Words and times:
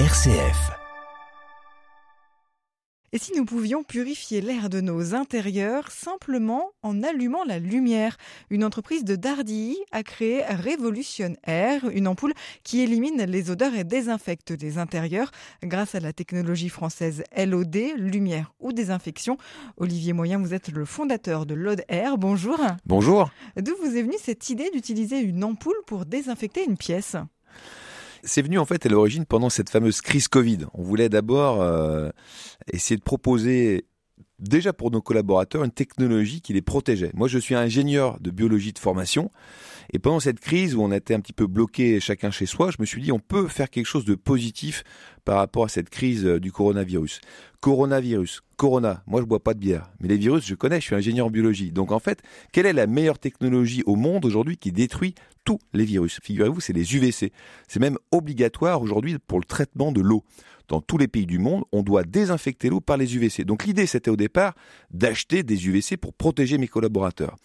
RCF. 0.00 0.72
Et 3.12 3.18
si 3.18 3.30
nous 3.36 3.44
pouvions 3.44 3.84
purifier 3.84 4.40
l'air 4.40 4.68
de 4.68 4.80
nos 4.80 5.14
intérieurs 5.14 5.92
simplement 5.92 6.72
en 6.82 7.04
allumant 7.04 7.44
la 7.44 7.60
lumière? 7.60 8.16
Une 8.50 8.64
entreprise 8.64 9.04
de 9.04 9.14
Dardilly 9.14 9.76
a 9.92 10.02
créé 10.02 10.42
Revolution 10.46 11.36
Air, 11.46 11.88
une 11.90 12.08
ampoule 12.08 12.34
qui 12.64 12.80
élimine 12.80 13.22
les 13.22 13.52
odeurs 13.52 13.76
et 13.76 13.84
désinfecte 13.84 14.50
les 14.50 14.78
intérieurs 14.78 15.30
grâce 15.62 15.94
à 15.94 16.00
la 16.00 16.12
technologie 16.12 16.70
française 16.70 17.22
LOD, 17.36 17.78
lumière 17.96 18.52
ou 18.58 18.72
désinfection. 18.72 19.38
Olivier 19.76 20.12
Moyen, 20.12 20.38
vous 20.38 20.54
êtes 20.54 20.72
le 20.72 20.86
fondateur 20.86 21.46
de 21.46 21.54
LOD 21.54 21.84
Air. 21.86 22.18
Bonjour. 22.18 22.58
Bonjour. 22.84 23.30
D'où 23.56 23.76
vous 23.80 23.96
est 23.96 24.02
venue 24.02 24.18
cette 24.20 24.50
idée 24.50 24.70
d'utiliser 24.70 25.20
une 25.20 25.44
ampoule 25.44 25.80
pour 25.86 26.04
désinfecter 26.04 26.64
une 26.64 26.76
pièce? 26.76 27.14
C'est 28.24 28.42
venu 28.42 28.58
en 28.58 28.64
fait 28.64 28.84
à 28.86 28.88
l'origine 28.88 29.26
pendant 29.26 29.50
cette 29.50 29.70
fameuse 29.70 30.00
crise 30.00 30.28
Covid. 30.28 30.58
On 30.74 30.82
voulait 30.82 31.08
d'abord 31.08 31.60
euh, 31.62 32.10
essayer 32.72 32.96
de 32.96 33.02
proposer 33.02 33.86
déjà 34.48 34.72
pour 34.72 34.90
nos 34.90 35.00
collaborateurs 35.00 35.64
une 35.64 35.70
technologie 35.70 36.40
qui 36.40 36.52
les 36.52 36.62
protégeait. 36.62 37.10
Moi, 37.14 37.28
je 37.28 37.38
suis 37.38 37.54
ingénieur 37.54 38.18
de 38.20 38.30
biologie 38.30 38.72
de 38.72 38.78
formation. 38.78 39.30
Et 39.92 39.98
pendant 39.98 40.20
cette 40.20 40.40
crise 40.40 40.74
où 40.74 40.82
on 40.82 40.92
était 40.92 41.14
un 41.14 41.20
petit 41.20 41.32
peu 41.32 41.46
bloqué 41.46 42.00
chacun 42.00 42.30
chez 42.30 42.46
soi, 42.46 42.70
je 42.70 42.76
me 42.80 42.86
suis 42.86 43.02
dit 43.02 43.12
on 43.12 43.18
peut 43.18 43.48
faire 43.48 43.70
quelque 43.70 43.86
chose 43.86 44.04
de 44.04 44.14
positif 44.14 44.82
par 45.24 45.36
rapport 45.36 45.64
à 45.64 45.68
cette 45.68 45.90
crise 45.90 46.24
euh, 46.24 46.40
du 46.40 46.52
coronavirus. 46.52 47.20
Coronavirus, 47.60 48.40
corona, 48.56 49.02
moi 49.06 49.20
je 49.20 49.26
bois 49.26 49.42
pas 49.42 49.54
de 49.54 49.58
bière, 49.58 49.90
mais 50.00 50.08
les 50.08 50.16
virus 50.16 50.46
je 50.46 50.54
connais, 50.54 50.80
je 50.80 50.86
suis 50.86 50.94
ingénieur 50.94 51.26
en 51.26 51.30
biologie. 51.30 51.70
Donc 51.70 51.92
en 51.92 51.98
fait, 51.98 52.22
quelle 52.52 52.66
est 52.66 52.72
la 52.72 52.86
meilleure 52.86 53.18
technologie 53.18 53.82
au 53.86 53.96
monde 53.96 54.24
aujourd'hui 54.24 54.56
qui 54.56 54.72
détruit 54.72 55.14
tous 55.44 55.58
les 55.72 55.84
virus? 55.84 56.18
Figurez-vous, 56.22 56.60
c'est 56.60 56.72
les 56.72 56.94
UVC. 56.94 57.32
C'est 57.68 57.80
même 57.80 57.98
obligatoire 58.10 58.82
aujourd'hui 58.82 59.18
pour 59.18 59.38
le 59.38 59.44
traitement 59.44 59.92
de 59.92 60.00
l'eau 60.00 60.24
dans 60.68 60.80
tous 60.80 60.98
les 60.98 61.08
pays 61.08 61.26
du 61.26 61.38
monde, 61.38 61.64
on 61.72 61.82
doit 61.82 62.04
désinfecter 62.04 62.68
l'eau 62.68 62.80
par 62.80 62.96
les 62.96 63.16
UVC. 63.16 63.44
Donc 63.44 63.64
l'idée, 63.64 63.86
c'était 63.86 64.10
au 64.10 64.16
départ 64.16 64.54
d'acheter 64.90 65.42
des 65.42 65.66
UVC 65.66 65.96
pour 65.96 66.14
protéger 66.14 66.58
mes 66.58 66.68
collaborateurs. 66.68 67.36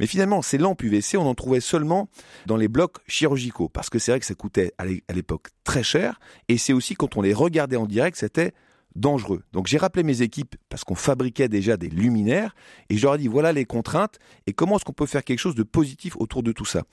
Mais 0.00 0.06
finalement, 0.06 0.42
ces 0.42 0.58
lampes 0.58 0.82
UVC, 0.82 1.16
on 1.16 1.26
en 1.26 1.34
trouvait 1.34 1.60
seulement 1.60 2.08
dans 2.46 2.56
les 2.56 2.68
blocs 2.68 2.96
chirurgicaux, 3.06 3.68
parce 3.68 3.90
que 3.90 3.98
c'est 3.98 4.12
vrai 4.12 4.20
que 4.20 4.26
ça 4.26 4.34
coûtait 4.34 4.72
à 4.78 5.12
l'époque 5.12 5.48
très 5.64 5.82
cher, 5.82 6.20
et 6.48 6.58
c'est 6.58 6.72
aussi 6.72 6.94
quand 6.94 7.16
on 7.16 7.22
les 7.22 7.34
regardait 7.34 7.76
en 7.76 7.86
direct, 7.86 8.16
c'était 8.16 8.52
dangereux. 8.96 9.42
Donc 9.52 9.66
j'ai 9.66 9.78
rappelé 9.78 10.02
mes 10.02 10.22
équipes 10.22 10.54
parce 10.68 10.84
qu'on 10.84 10.94
fabriquait 10.94 11.48
déjà 11.48 11.76
des 11.76 11.88
luminaires 11.88 12.54
et 12.90 12.96
je 12.96 13.02
leur 13.02 13.16
ai 13.16 13.18
dit 13.18 13.28
voilà 13.28 13.52
les 13.52 13.64
contraintes 13.64 14.18
et 14.46 14.52
comment 14.52 14.76
est-ce 14.76 14.84
qu'on 14.84 14.92
peut 14.92 15.06
faire 15.06 15.24
quelque 15.24 15.38
chose 15.38 15.54
de 15.54 15.62
positif 15.64 16.14
autour 16.18 16.42
de 16.42 16.52
tout 16.52 16.64
ça. 16.64 16.84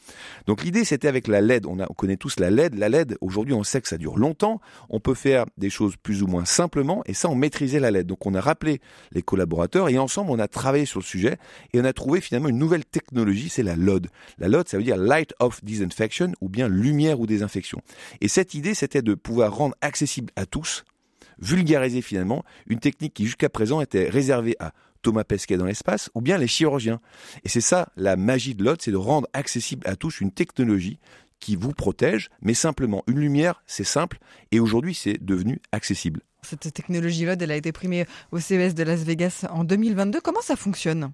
Donc 0.47 0.63
l'idée 0.63 0.83
c'était 0.83 1.07
avec 1.07 1.27
la 1.27 1.41
LED, 1.41 1.65
on, 1.65 1.79
on 1.79 1.93
connaît 1.93 2.17
tous 2.17 2.39
la 2.39 2.49
LED, 2.49 2.75
la 2.75 2.89
LED 2.89 3.17
aujourd'hui 3.21 3.53
on 3.53 3.63
sait 3.63 3.81
que 3.81 3.87
ça 3.87 3.97
dure 3.97 4.17
longtemps, 4.17 4.61
on 4.89 4.99
peut 4.99 5.13
faire 5.13 5.45
des 5.57 5.69
choses 5.69 5.95
plus 5.95 6.23
ou 6.23 6.27
moins 6.27 6.45
simplement 6.45 7.03
et 7.05 7.13
ça 7.13 7.29
on 7.29 7.35
maîtrisait 7.35 7.79
la 7.79 7.91
LED. 7.91 8.07
Donc 8.07 8.25
on 8.25 8.33
a 8.33 8.41
rappelé 8.41 8.81
les 9.11 9.21
collaborateurs 9.21 9.89
et 9.89 9.97
ensemble 9.97 10.31
on 10.31 10.39
a 10.39 10.47
travaillé 10.47 10.85
sur 10.85 10.99
le 10.99 11.05
sujet 11.05 11.37
et 11.73 11.79
on 11.79 11.85
a 11.85 11.93
trouvé 11.93 12.19
finalement 12.21 12.49
une 12.49 12.57
nouvelle 12.57 12.85
technologie, 12.85 13.49
c'est 13.49 13.63
la 13.63 13.75
LOD. 13.75 14.07
La 14.39 14.47
LOD 14.47 14.67
ça 14.67 14.77
veut 14.77 14.83
dire 14.83 14.97
Light 14.97 15.33
of 15.39 15.63
Disinfection 15.63 16.31
ou 16.41 16.49
bien 16.49 16.67
lumière 16.67 17.19
ou 17.19 17.27
désinfection. 17.27 17.81
Et 18.21 18.27
cette 18.27 18.55
idée 18.55 18.73
c'était 18.73 19.03
de 19.03 19.13
pouvoir 19.13 19.55
rendre 19.55 19.75
accessible 19.81 20.31
à 20.35 20.47
tous 20.47 20.83
vulgariser 21.41 22.01
finalement 22.01 22.43
une 22.67 22.79
technique 22.79 23.13
qui 23.13 23.25
jusqu'à 23.25 23.49
présent 23.49 23.81
était 23.81 24.09
réservée 24.09 24.55
à 24.59 24.73
Thomas 25.01 25.23
Pesquet 25.23 25.57
dans 25.57 25.65
l'espace 25.65 26.09
ou 26.13 26.21
bien 26.21 26.37
les 26.37 26.47
chirurgiens. 26.47 27.01
Et 27.43 27.49
c'est 27.49 27.61
ça 27.61 27.89
la 27.97 28.15
magie 28.15 28.55
de 28.55 28.63
l'autre, 28.63 28.83
c'est 28.83 28.91
de 28.91 28.97
rendre 28.97 29.27
accessible 29.33 29.87
à 29.87 29.95
tous 29.95 30.21
une 30.21 30.31
technologie 30.31 30.99
qui 31.39 31.55
vous 31.55 31.73
protège, 31.73 32.29
mais 32.41 32.53
simplement 32.53 33.03
une 33.07 33.19
lumière, 33.19 33.63
c'est 33.65 33.83
simple, 33.83 34.19
et 34.51 34.59
aujourd'hui 34.59 34.93
c'est 34.93 35.23
devenu 35.23 35.59
accessible. 35.71 36.21
Cette 36.43 36.73
technologie 36.73 37.23
LOD, 37.23 37.39
elle 37.43 37.51
a 37.51 37.55
été 37.55 37.71
primée 37.71 38.07
au 38.31 38.39
CES 38.39 38.73
de 38.73 38.81
Las 38.81 39.03
Vegas 39.03 39.45
en 39.51 39.63
2022. 39.63 40.19
Comment 40.21 40.41
ça 40.41 40.55
fonctionne? 40.55 41.11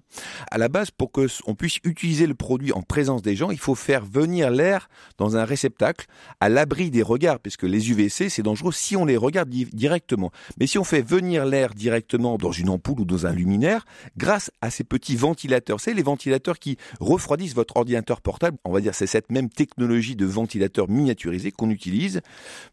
À 0.50 0.56
la 0.56 0.68
base, 0.68 0.90
pour 0.90 1.12
que 1.12 1.26
on 1.46 1.54
puisse 1.54 1.80
utiliser 1.84 2.26
le 2.26 2.34
produit 2.34 2.72
en 2.72 2.80
présence 2.80 3.20
des 3.20 3.36
gens, 3.36 3.50
il 3.50 3.58
faut 3.58 3.74
faire 3.74 4.06
venir 4.06 4.50
l'air 4.50 4.88
dans 5.18 5.36
un 5.36 5.44
réceptacle 5.44 6.06
à 6.40 6.48
l'abri 6.48 6.90
des 6.90 7.02
regards, 7.02 7.40
puisque 7.40 7.64
les 7.64 7.90
UVC, 7.90 8.30
c'est 8.30 8.42
dangereux 8.42 8.72
si 8.72 8.96
on 8.96 9.04
les 9.04 9.18
regarde 9.18 9.50
directement. 9.50 10.32
Mais 10.58 10.66
si 10.66 10.78
on 10.78 10.84
fait 10.84 11.02
venir 11.02 11.44
l'air 11.44 11.74
directement 11.74 12.38
dans 12.38 12.52
une 12.52 12.70
ampoule 12.70 13.00
ou 13.00 13.04
dans 13.04 13.26
un 13.26 13.32
luminaire, 13.32 13.84
grâce 14.16 14.50
à 14.62 14.70
ces 14.70 14.82
petits 14.82 15.16
ventilateurs, 15.16 15.78
c'est 15.78 15.92
les 15.92 16.02
ventilateurs 16.02 16.58
qui 16.58 16.78
refroidissent 17.00 17.54
votre 17.54 17.76
ordinateur 17.76 18.22
portable, 18.22 18.56
on 18.64 18.72
va 18.72 18.80
dire 18.80 18.94
c'est 18.94 19.06
cette 19.06 19.30
même 19.30 19.50
technologie 19.50 20.16
de 20.16 20.24
ventilateur 20.24 20.88
miniaturisé 20.88 21.52
qu'on 21.52 21.68
utilise 21.68 22.22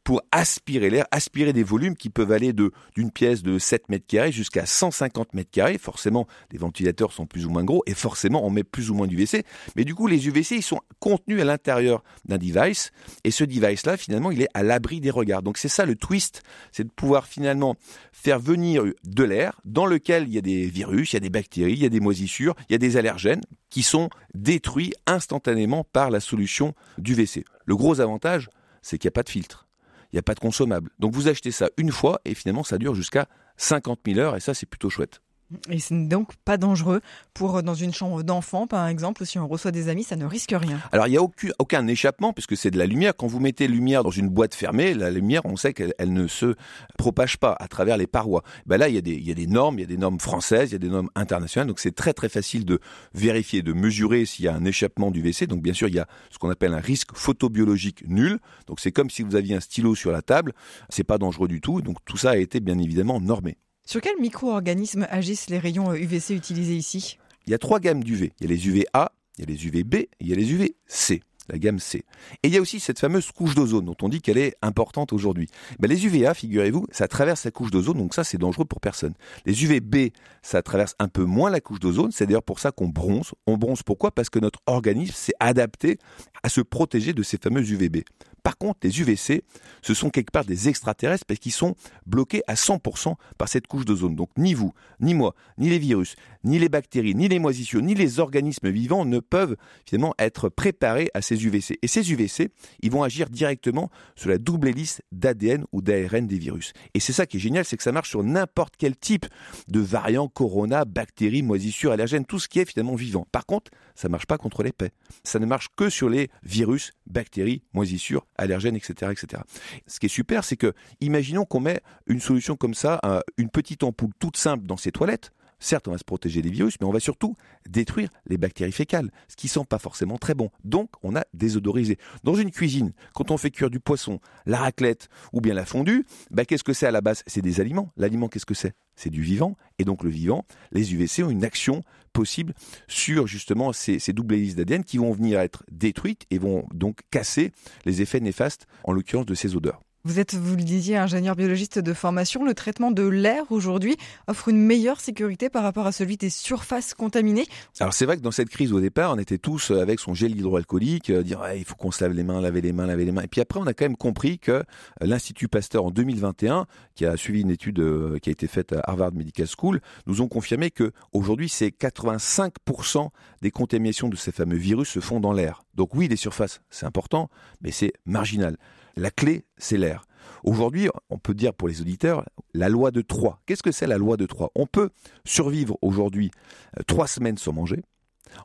pour 0.05 0.21
aspirer 0.31 0.89
l'air, 0.89 1.05
aspirer 1.11 1.51
des 1.51 1.63
volumes 1.63 1.97
qui 1.97 2.09
peuvent 2.09 2.31
aller 2.31 2.44
d'une 2.53 3.11
pièce 3.11 3.44
de 3.44 3.59
7 3.59 3.89
mètres 3.89 4.06
carrés 4.07 4.31
jusqu'à 4.31 4.66
150 4.66 5.33
mètres 5.33 5.51
carrés. 5.51 5.78
Forcément, 5.78 6.28
les 6.51 6.57
ventilateurs 6.57 7.11
sont 7.11 7.25
plus 7.25 7.45
ou 7.45 7.50
moins 7.50 7.63
gros 7.63 7.83
et 7.85 7.94
forcément, 7.94 8.45
on 8.45 8.50
met 8.50 8.63
plus 8.63 8.89
ou 8.89 8.95
moins 8.95 9.07
d'UVC. 9.07 9.45
Mais 9.75 9.83
du 9.83 9.95
coup, 9.95 10.07
les 10.07 10.28
UVC, 10.28 10.57
ils 10.57 10.63
sont 10.63 10.81
contenus 11.00 11.41
à 11.41 11.45
l'intérieur 11.45 12.03
d'un 12.25 12.38
device 12.38 12.91
et 13.23 13.31
ce 13.31 13.44
device-là, 13.44 13.97
finalement, 13.97 14.31
il 14.31 14.41
est 14.41 14.50
à 14.53 14.63
l'abri 14.63 15.01
des 15.01 15.11
regards. 15.11 15.44
Donc 15.44 15.57
c'est 15.57 15.69
ça 15.69 15.85
le 15.85 15.95
twist, 15.95 16.44
c'est 16.72 16.83
de 16.83 16.91
pouvoir 16.91 17.28
finalement 17.28 17.75
faire 18.11 18.39
venir 18.39 18.83
de 19.03 19.23
l'air 19.23 19.59
dans 19.66 19.85
lequel 19.85 20.23
il 20.27 20.33
y 20.33 20.38
a 20.38 20.41
des 20.41 20.67
virus, 20.67 21.13
il 21.13 21.16
y 21.16 21.17
a 21.17 21.22
des 21.22 21.29
bactéries, 21.29 21.73
il 21.73 21.83
y 21.83 21.85
a 21.85 21.89
des 21.89 22.00
moisissures, 22.00 22.56
il 22.69 22.73
y 22.73 22.75
a 22.75 22.79
des 22.79 22.97
allergènes 22.97 23.41
qui 23.69 23.83
sont 23.83 24.09
détruits 24.33 24.94
instantanément 25.06 25.83
par 25.83 26.09
la 26.09 26.19
solution 26.19 26.73
d'UVC. 26.97 27.44
Le 27.66 27.75
gros 27.75 28.00
avantage, 28.00 28.50
c'est 28.81 28.97
qu'il 28.97 29.07
n'y 29.07 29.13
a 29.13 29.17
pas 29.17 29.23
de 29.23 29.29
filtre 29.29 29.67
il 30.11 30.16
n'y 30.16 30.19
a 30.19 30.23
pas 30.23 30.33
de 30.33 30.39
consommable. 30.39 30.91
Donc 30.99 31.13
vous 31.13 31.27
achetez 31.27 31.51
ça 31.51 31.69
une 31.77 31.91
fois 31.91 32.21
et 32.25 32.33
finalement 32.33 32.63
ça 32.63 32.77
dure 32.77 32.95
jusqu'à 32.95 33.27
50 33.57 33.99
000 34.05 34.19
heures 34.19 34.35
et 34.35 34.39
ça 34.39 34.53
c'est 34.53 34.66
plutôt 34.66 34.89
chouette. 34.89 35.21
Et 35.69 35.79
c'est 35.79 36.07
donc 36.07 36.35
pas 36.45 36.57
dangereux 36.57 37.01
pour 37.33 37.57
euh, 37.57 37.61
dans 37.61 37.73
une 37.73 37.93
chambre 37.93 38.23
d'enfant, 38.23 38.67
par 38.67 38.88
exemple, 38.88 39.25
si 39.25 39.39
on 39.39 39.47
reçoit 39.47 39.71
des 39.71 39.89
amis, 39.89 40.03
ça 40.03 40.16
ne 40.16 40.25
risque 40.25 40.53
rien. 40.53 40.79
Alors 40.91 41.07
il 41.07 41.11
n'y 41.11 41.17
a 41.17 41.21
aucun, 41.21 41.49
aucun 41.59 41.88
échappement 41.88 42.33
puisque 42.33 42.57
c'est 42.57 42.71
de 42.71 42.77
la 42.77 42.85
lumière. 42.85 43.13
Quand 43.16 43.27
vous 43.27 43.39
mettez 43.39 43.67
lumière 43.67 44.03
dans 44.03 44.11
une 44.11 44.29
boîte 44.29 44.55
fermée, 44.55 44.94
la 44.94 45.11
lumière, 45.11 45.45
on 45.45 45.55
sait 45.55 45.73
qu'elle 45.73 46.13
ne 46.13 46.27
se 46.27 46.55
propage 46.97 47.38
pas 47.38 47.55
à 47.59 47.67
travers 47.67 47.97
les 47.97 48.07
parois. 48.07 48.44
Ben 48.65 48.77
là, 48.77 48.89
il 48.89 48.95
y, 48.95 48.97
a 48.97 49.01
des, 49.01 49.13
il 49.13 49.27
y 49.27 49.31
a 49.31 49.35
des 49.35 49.47
normes, 49.47 49.79
il 49.79 49.81
y 49.81 49.85
a 49.85 49.88
des 49.88 49.97
normes 49.97 50.19
françaises, 50.19 50.69
il 50.69 50.73
y 50.73 50.75
a 50.75 50.79
des 50.79 50.89
normes 50.89 51.09
internationales, 51.15 51.67
donc 51.67 51.79
c'est 51.79 51.95
très 51.95 52.13
très 52.13 52.29
facile 52.29 52.65
de 52.65 52.79
vérifier, 53.13 53.61
de 53.61 53.73
mesurer 53.73 54.25
s'il 54.25 54.45
y 54.45 54.47
a 54.47 54.55
un 54.55 54.65
échappement 54.65 55.11
du 55.11 55.21
WC. 55.21 55.47
Donc 55.47 55.61
bien 55.61 55.73
sûr, 55.73 55.88
il 55.88 55.95
y 55.95 55.99
a 55.99 56.07
ce 56.31 56.38
qu'on 56.38 56.49
appelle 56.49 56.73
un 56.73 56.79
risque 56.79 57.15
photobiologique 57.15 58.07
nul. 58.07 58.39
Donc 58.67 58.79
c'est 58.79 58.91
comme 58.91 59.09
si 59.09 59.23
vous 59.23 59.35
aviez 59.35 59.55
un 59.55 59.59
stylo 59.59 59.95
sur 59.95 60.11
la 60.11 60.21
table, 60.21 60.53
c'est 60.89 61.03
pas 61.03 61.17
dangereux 61.17 61.47
du 61.47 61.61
tout. 61.61 61.81
Donc 61.81 61.97
tout 62.05 62.17
ça 62.17 62.31
a 62.31 62.38
été 62.38 62.59
bien 62.59 62.77
évidemment 62.77 63.19
normé. 63.19 63.57
Sur 63.85 64.01
quels 64.01 64.19
micro-organismes 64.19 65.07
agissent 65.09 65.50
les 65.50 65.59
rayons 65.59 65.94
UVC 65.94 66.31
euh, 66.31 66.38
utilisés 66.38 66.75
ici? 66.75 67.19
Il 67.46 67.51
y 67.51 67.53
a 67.53 67.59
trois 67.59 67.79
gammes 67.79 68.03
d'UV. 68.03 68.34
Il 68.40 68.50
y 68.50 68.51
a 68.51 68.56
les 68.56 68.68
UVA, 68.68 69.12
il 69.38 69.41
y 69.41 69.44
a 69.44 69.46
les 69.46 69.68
UVB 69.68 69.96
il 70.19 70.28
y 70.28 70.34
a 70.34 70.35
les 70.35 70.51
UVC 70.51 71.22
la 71.50 71.59
gamme 71.59 71.79
C. 71.79 72.03
Et 72.44 72.47
il 72.47 72.53
y 72.53 72.57
a 72.57 72.62
aussi 72.62 72.79
cette 72.79 73.00
fameuse 73.00 73.31
couche 73.31 73.56
d'ozone 73.56 73.85
dont 73.85 73.95
on 74.01 74.09
dit 74.09 74.22
qu'elle 74.22 74.38
est 74.38 74.56
importante 74.62 75.13
aujourd'hui. 75.13 75.47
Ben 75.79 75.88
les 75.88 76.06
UVA, 76.06 76.34
figurez-vous, 76.34 76.88
ça 76.91 77.07
traverse 77.07 77.44
la 77.45 77.51
couche 77.51 77.72
d'ozone, 77.72 77.97
donc 77.97 78.13
ça 78.13 78.24
c'est 78.24 78.38
dangereux 78.38 78.66
pour 78.66 78.79
personne. 78.79 79.13
Les 79.45 79.63
UVB, 79.63 80.12
ça 80.41 80.62
traverse 80.62 80.95
un 81.00 81.07
peu 81.07 81.24
moins 81.24 81.50
la 81.50 81.62
couche 81.62 81.79
d'ozone, 81.79 82.12
c'est 82.12 82.25
d'ailleurs 82.25 82.44
pour 82.44 82.59
ça 82.59 82.72
qu'on 82.72 82.88
bronze. 82.88 83.34
On 83.45 83.57
bronze 83.57 83.84
pourquoi? 83.84 84.12
Parce 84.12 84.29
que 84.29 84.40
notre 84.40 84.59
organisme 84.66 85.13
s'est 85.13 85.34
adapté 85.40 86.00
à 86.44 86.50
se 86.50 86.62
protéger 86.62 87.13
de 87.13 87.24
ces 87.24 87.38
fameux 87.38 87.62
UVB. 87.62 87.97
Par 88.45 88.59
contre, 88.59 88.81
les 88.83 89.01
UVC, 89.01 89.41
ce 89.81 89.95
sont 89.95 90.11
quelque 90.11 90.29
part 90.29 90.45
des 90.45 90.69
extraterrestres 90.69 91.25
parce 91.25 91.39
qu'ils 91.39 91.51
sont 91.51 91.73
bloqués 92.06 92.44
à 92.45 92.53
100% 92.53 93.16
par 93.39 93.50
cette 93.50 93.66
couche 93.66 93.85
d'ozone. 93.85 94.16
Donc 94.16 94.29
ni 94.38 94.53
vous, 94.53 94.72
ni 95.00 95.16
moi, 95.16 95.33
ni 95.57 95.67
les 95.67 95.79
virus, 95.79 96.16
ni 96.44 96.59
les 96.59 96.69
bactéries, 96.69 97.16
ni 97.16 97.28
les 97.28 97.39
moisissures, 97.39 97.81
ni 97.81 97.95
les 97.95 98.19
organismes 98.19 98.69
vivants 98.69 99.03
ne 99.03 99.17
peuvent 99.19 99.56
finalement 99.88 100.13
être 100.19 100.47
préparés 100.50 101.09
à 101.16 101.23
ces 101.23 101.44
UVC. 101.44 101.79
Et 101.81 101.88
ces 101.88 102.11
UVC, 102.11 102.50
ils 102.83 102.91
vont 102.91 103.01
agir 103.01 103.31
directement 103.31 103.89
sur 104.16 104.29
la 104.29 104.38
double 104.38 104.67
hélice 104.67 105.01
d'ADN 105.12 105.65
ou 105.71 105.81
d'ARN 105.81 106.27
des 106.27 106.38
virus. 106.38 106.74
Et 106.94 107.00
c'est 107.00 107.13
ça 107.13 107.25
qui 107.25 107.38
est 107.38 107.39
génial, 107.39 107.65
c'est 107.65 107.77
que 107.77 107.83
ça 107.83 107.92
marche 107.92 108.12
sur 108.12 108.21
n'importe 108.21 108.75
quel 108.77 108.95
type 108.95 109.25
de 109.69 109.80
variant, 109.80 110.27
corona, 110.27 110.86
bactéries, 110.86 111.42
moisissures, 111.42 111.94
allergènes, 111.94 112.25
tout 112.25 112.38
ce 112.38 112.47
qui 112.47 112.59
est 112.59 112.69
finalement 112.69 112.94
vivant. 112.94 113.25
Par 113.31 113.47
contre, 113.47 113.71
ça 113.95 114.07
ne 114.07 114.12
marche 114.12 114.27
pas 114.27 114.38
contre 114.38 114.62
les 114.62 114.71
paix. 114.71 114.92
Ça 115.24 115.39
ne 115.39 115.47
marche 115.47 115.69
que 115.75 115.89
sur 115.89 116.09
les 116.09 116.30
virus, 116.44 116.92
bactéries, 117.07 117.63
moisissures, 117.74 118.27
allergènes, 118.37 118.75
etc., 118.75 119.11
etc. 119.11 119.41
Ce 119.87 119.99
qui 119.99 120.07
est 120.07 120.09
super, 120.09 120.43
c'est 120.43 120.57
que, 120.57 120.73
imaginons 121.01 121.45
qu'on 121.45 121.59
met 121.59 121.81
une 122.07 122.19
solution 122.19 122.55
comme 122.55 122.73
ça, 122.73 122.99
une 123.37 123.49
petite 123.49 123.83
ampoule 123.83 124.11
toute 124.19 124.37
simple 124.37 124.65
dans 124.65 124.77
ses 124.77 124.91
toilettes. 124.91 125.31
Certes, 125.60 125.88
on 125.88 125.92
va 125.92 125.98
se 125.98 126.04
protéger 126.04 126.42
des 126.42 126.50
virus, 126.50 126.75
mais 126.80 126.88
on 126.88 126.92
va 126.92 127.00
surtout 127.00 127.36
détruire 127.68 128.10
les 128.28 128.38
bactéries 128.38 128.72
fécales, 128.72 129.12
ce 129.28 129.36
qui 129.36 129.48
sent 129.48 129.66
pas 129.68 129.80
forcément 129.80 130.18
très 130.18 130.34
bon. 130.34 130.50
Donc, 130.63 130.90
on 131.04 131.16
a 131.16 131.24
désodorisé. 131.34 131.98
Dans 132.24 132.36
une 132.36 132.52
cuisine, 132.52 132.94
quand 133.13 133.31
on 133.31 133.38
fait 133.38 133.52
cuire 133.52 133.69
du 133.69 133.80
poisson, 133.80 134.19
la 134.46 134.57
raclette 134.57 135.10
ou 135.34 135.42
bien 135.42 135.54
la 135.54 135.66
fondue, 135.66 136.06
bah, 136.31 136.46
qu'est-ce 136.46 136.63
que 136.63 136.74
c'est 136.74 136.88
à 136.88 136.92
la 136.92 137.02
base? 137.02 137.24
C'est 137.28 137.42
des 137.42 137.62
aliments. 137.62 137.92
L'aliment, 137.98 138.28
qu'est-ce 138.28 138.46
que 138.46 138.54
c'est? 138.54 138.74
C'est 138.96 139.10
du 139.10 139.22
vivant. 139.22 139.56
Et 139.80 139.86
donc, 139.86 140.04
le 140.04 140.10
vivant, 140.10 140.46
les 140.72 140.94
UVC 140.94 141.24
ont 141.24 141.30
une 141.30 141.44
action 141.44 141.84
possible 142.13 142.54
sur 142.88 143.28
justement 143.28 143.74
ces, 143.74 144.00
ces 144.00 144.13
doubles 144.13 144.36
hélices 144.36 144.56
d'ADN 144.56 144.84
qui 144.84 144.98
vont 144.98 145.12
venir 145.12 145.40
être 145.40 145.63
détruites 145.69 146.25
et 146.31 146.38
vont 146.38 146.66
donc 146.74 147.02
casser 147.12 147.52
les 147.86 148.02
effets 148.02 148.22
néfastes, 148.22 148.68
en 148.86 148.94
l'occurrence 148.94 149.25
de 149.25 149.36
ces 149.36 149.56
odeurs. 149.56 149.84
Vous 150.07 150.19
êtes, 150.19 150.36
vous 150.36 150.56
le 150.56 150.62
disiez, 150.62 150.98
ingénieur 150.98 151.36
biologiste 151.36 151.80
de 151.80 151.92
formation. 151.92 152.46
Le 152.46 152.54
traitement 152.54 152.92
de 152.92 153.02
l'air 153.02 153.52
aujourd'hui 153.52 153.98
offre 154.28 154.50
une 154.50 154.60
meilleure 154.60 155.00
sécurité 155.00 155.50
par 155.50 155.63
rapport 155.63 155.88
à 155.88 155.92
celui 155.92 156.16
des 156.16 156.30
surfaces 156.30 156.94
contaminées. 156.94 157.48
Alors 157.80 157.92
c'est 157.92 158.06
vrai 158.06 158.16
que 158.16 158.22
dans 158.22 158.30
cette 158.30 158.50
crise 158.50 158.72
au 158.72 158.80
départ, 158.80 159.13
on 159.13 159.18
était 159.18 159.40
tous 159.40 159.72
avec 159.72 160.00
son 160.00 160.13
gel 160.13 160.38
hydroalcoolique, 160.38 161.10
euh, 161.10 161.24
dire 161.24 161.42
il 161.56 161.66
faut 161.66 161.74
qu'on 161.74 161.90
se 161.90 162.04
lave 162.04 162.13
les 162.13 162.24
mains, 162.24 162.40
laver 162.40 162.62
les 162.62 162.72
mains, 162.72 162.86
laver 162.86 163.04
les 163.04 163.12
mains. 163.12 163.24
Et 163.24 163.28
puis 163.28 163.42
après, 163.42 163.60
on 163.60 163.66
a 163.66 163.74
quand 163.74 163.86
même 163.86 163.98
compris 163.98 164.38
que 164.38 164.52
euh, 164.52 164.63
l'Institut 165.02 165.48
Pasteur 165.48 165.86
en 165.86 165.90
2021, 165.90 166.68
qui 166.94 167.07
a 167.07 167.18
suivi 167.18 167.42
une 167.42 167.50
étude 167.50 167.80
euh, 167.80 168.19
qui 168.19 168.30
a 168.30 168.31
été 168.31 168.46
faite 168.46 168.74
à 168.74 168.81
Harvard 168.84 169.12
Medical 169.12 169.48
School, 169.57 169.81
nous 170.06 170.22
ont 170.22 170.28
confirmé 170.28 170.69
que 170.69 170.92
aujourd'hui, 171.13 171.50
c'est 171.50 171.69
85% 171.69 173.10
des 173.42 173.50
contaminations 173.50 174.10
de 174.10 174.16
ces 174.16 174.31
fameux 174.31 174.57
virus 174.57 174.90
se 174.90 175.00
font 175.00 175.19
dans 175.19 175.34
l'air. 175.34 175.63
Donc 175.74 175.96
oui, 175.96 176.07
les 176.07 176.16
surfaces, 176.16 176.62
c'est 176.69 176.86
important, 176.86 177.31
mais 177.62 177.72
c'est 177.72 177.94
marginal. 178.06 178.56
La 178.95 179.12
clé, 179.12 179.45
c'est 179.57 179.77
l'air. 179.77 180.06
Aujourd'hui, 180.44 180.89
on 181.09 181.18
peut 181.18 181.33
dire 181.33 181.53
pour 181.53 181.68
les 181.68 181.81
auditeurs, 181.81 182.25
la 182.53 182.69
loi 182.69 182.92
de 182.92 183.01
3. 183.01 183.42
Qu'est-ce 183.45 183.63
que 183.63 183.71
c'est 183.71 183.88
la 183.88 183.97
loi 183.97 184.15
de 184.15 184.25
3 184.25 184.51
On 184.56 184.68
peut 184.68 184.89
survivre 185.25 185.77
aujourd'hui 185.81 186.31
euh, 186.77 186.83
trois 186.83 187.07
semaines 187.07 187.38
sans 187.38 187.51
manger, 187.51 187.83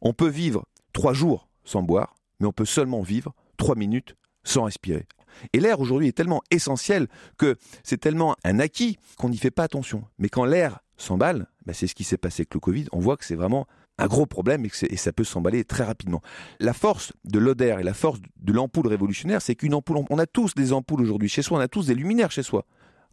on 0.02 0.12
peut 0.12 0.29
vivre 0.29 0.67
trois 0.93 1.12
jours 1.12 1.49
sans 1.64 1.82
boire, 1.82 2.17
mais 2.41 2.47
on 2.47 2.52
peut 2.52 2.64
seulement 2.64 3.02
vivre 3.02 3.35
trois 3.56 3.76
minutes 3.76 4.17
sans 4.44 4.64
respirer. 4.64 5.06
Et 5.52 5.61
l'air 5.61 5.81
aujourd'hui 5.81 6.08
est 6.08 6.17
tellement 6.17 6.43
essentiel 6.50 7.06
que 7.38 7.56
c'est 7.85 8.00
tellement 8.00 8.37
un 8.44 8.58
acquis 8.58 8.99
qu'on 9.17 9.29
n'y 9.29 9.38
fait 9.38 9.50
pas 9.50 9.64
attention. 9.64 10.05
Mais 10.19 10.29
quand 10.29 10.44
l'air 10.44 10.81
s'emballe, 10.97 11.47
ben 11.67 11.73
c'est 11.73 11.87
ce 11.87 11.94
qui 11.94 12.05
s'est 12.05 12.19
passé 12.19 12.43
avec 12.43 12.55
le 12.55 12.61
Covid, 12.61 12.87
on 12.93 12.99
voit 12.99 13.17
que 13.17 13.25
c'est 13.25 13.37
vraiment 13.37 13.67
un 14.00 14.06
gros 14.06 14.26
problème 14.26 14.64
et, 14.64 14.97
ça 14.97 15.12
peut 15.12 15.25
s'emballer 15.25 15.64
très 15.64 15.85
rapidement. 15.85 16.23
La 16.58 16.73
force 16.73 17.12
de 17.25 17.38
l'ODER 17.38 17.76
et 17.81 17.82
la 17.82 17.94
force 17.94 18.19
de 18.41 18.52
l'ampoule 18.52 18.87
révolutionnaire, 18.87 19.43
c'est 19.43 19.55
qu'une 19.55 19.75
ampoule, 19.75 19.99
on 20.08 20.19
a 20.19 20.26
tous 20.26 20.55
des 20.55 20.73
ampoules 20.73 21.02
aujourd'hui 21.02 21.29
chez 21.29 21.43
soi, 21.43 21.58
on 21.58 21.61
a 21.61 21.69
tous 21.69 21.87
des 21.87 21.94
luminaires 21.94 22.31
chez 22.31 22.43
soi. 22.43 22.64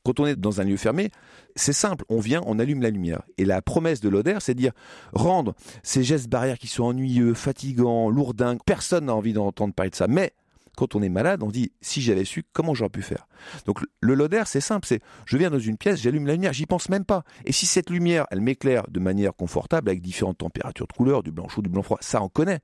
Quand 0.06 0.22
on 0.22 0.26
est 0.26 0.38
dans 0.38 0.62
un 0.62 0.64
lieu 0.64 0.78
fermé, 0.78 1.10
c'est 1.56 1.74
simple, 1.74 2.06
on 2.08 2.20
vient, 2.20 2.42
on 2.46 2.60
allume 2.60 2.82
la 2.82 2.90
lumière. 2.90 3.24
Et 3.38 3.44
la 3.44 3.62
promesse 3.62 4.00
de 4.00 4.08
l'ODER, 4.08 4.38
c'est 4.40 4.54
de 4.54 4.60
dire 4.60 4.72
rendre 5.12 5.54
ces 5.84 6.04
gestes 6.04 6.30
barrières 6.30 6.58
qui 6.58 6.68
sont 6.68 6.86
ennuyeux, 6.86 7.34
fatigants, 7.34 8.10
lourdingues, 8.10 8.60
personne 8.66 9.06
n'a 9.06 9.16
envie 9.16 9.34
d'entendre 9.34 9.74
parler 9.74 9.90
de 9.90 9.96
ça. 9.96 10.08
Mais 10.08 10.32
quand 10.78 10.96
on 10.96 11.02
est 11.02 11.10
malade, 11.10 11.44
on 11.44 11.50
dit 11.50 11.74
si 11.82 12.02
j'avais 12.02 12.24
su, 12.24 12.46
comment 12.54 12.74
j'aurais 12.74 12.90
pu 12.90 13.02
faire? 13.02 13.28
Donc 13.66 13.80
le 14.00 14.14
LODER, 14.14 14.44
c'est 14.46 14.62
simple, 14.62 14.88
c'est 14.88 15.02
je 15.26 15.36
viens 15.36 15.50
dans 15.50 15.60
une 15.60 15.78
pièce, 15.78 16.00
j'allume 16.00 16.28
la 16.28 16.34
lumière, 16.34 16.54
j'y 16.54 16.68
pense 16.68 16.88
même 16.88 17.04
pas. 17.04 17.24
Et 17.46 17.52
si 17.52 17.66
cette 17.66 17.90
lumière, 17.90 18.26
elle 18.32 18.42
m'éclaire 18.42 18.84
de 18.88 19.00
manière 19.00 19.34
confortable 19.34 19.90
avec 19.90 20.02
différentes 20.02 20.38
températures 20.38 20.88
de 20.88 20.94
couleur, 20.94 21.24
du 21.24 21.32
blanc 21.32 21.50
chaud, 21.50 21.62
du 21.62 21.70
blanc 21.70 21.82
froid, 21.82 21.98
ça 22.00 22.22
on 22.22 22.30
connaît. 22.30 22.60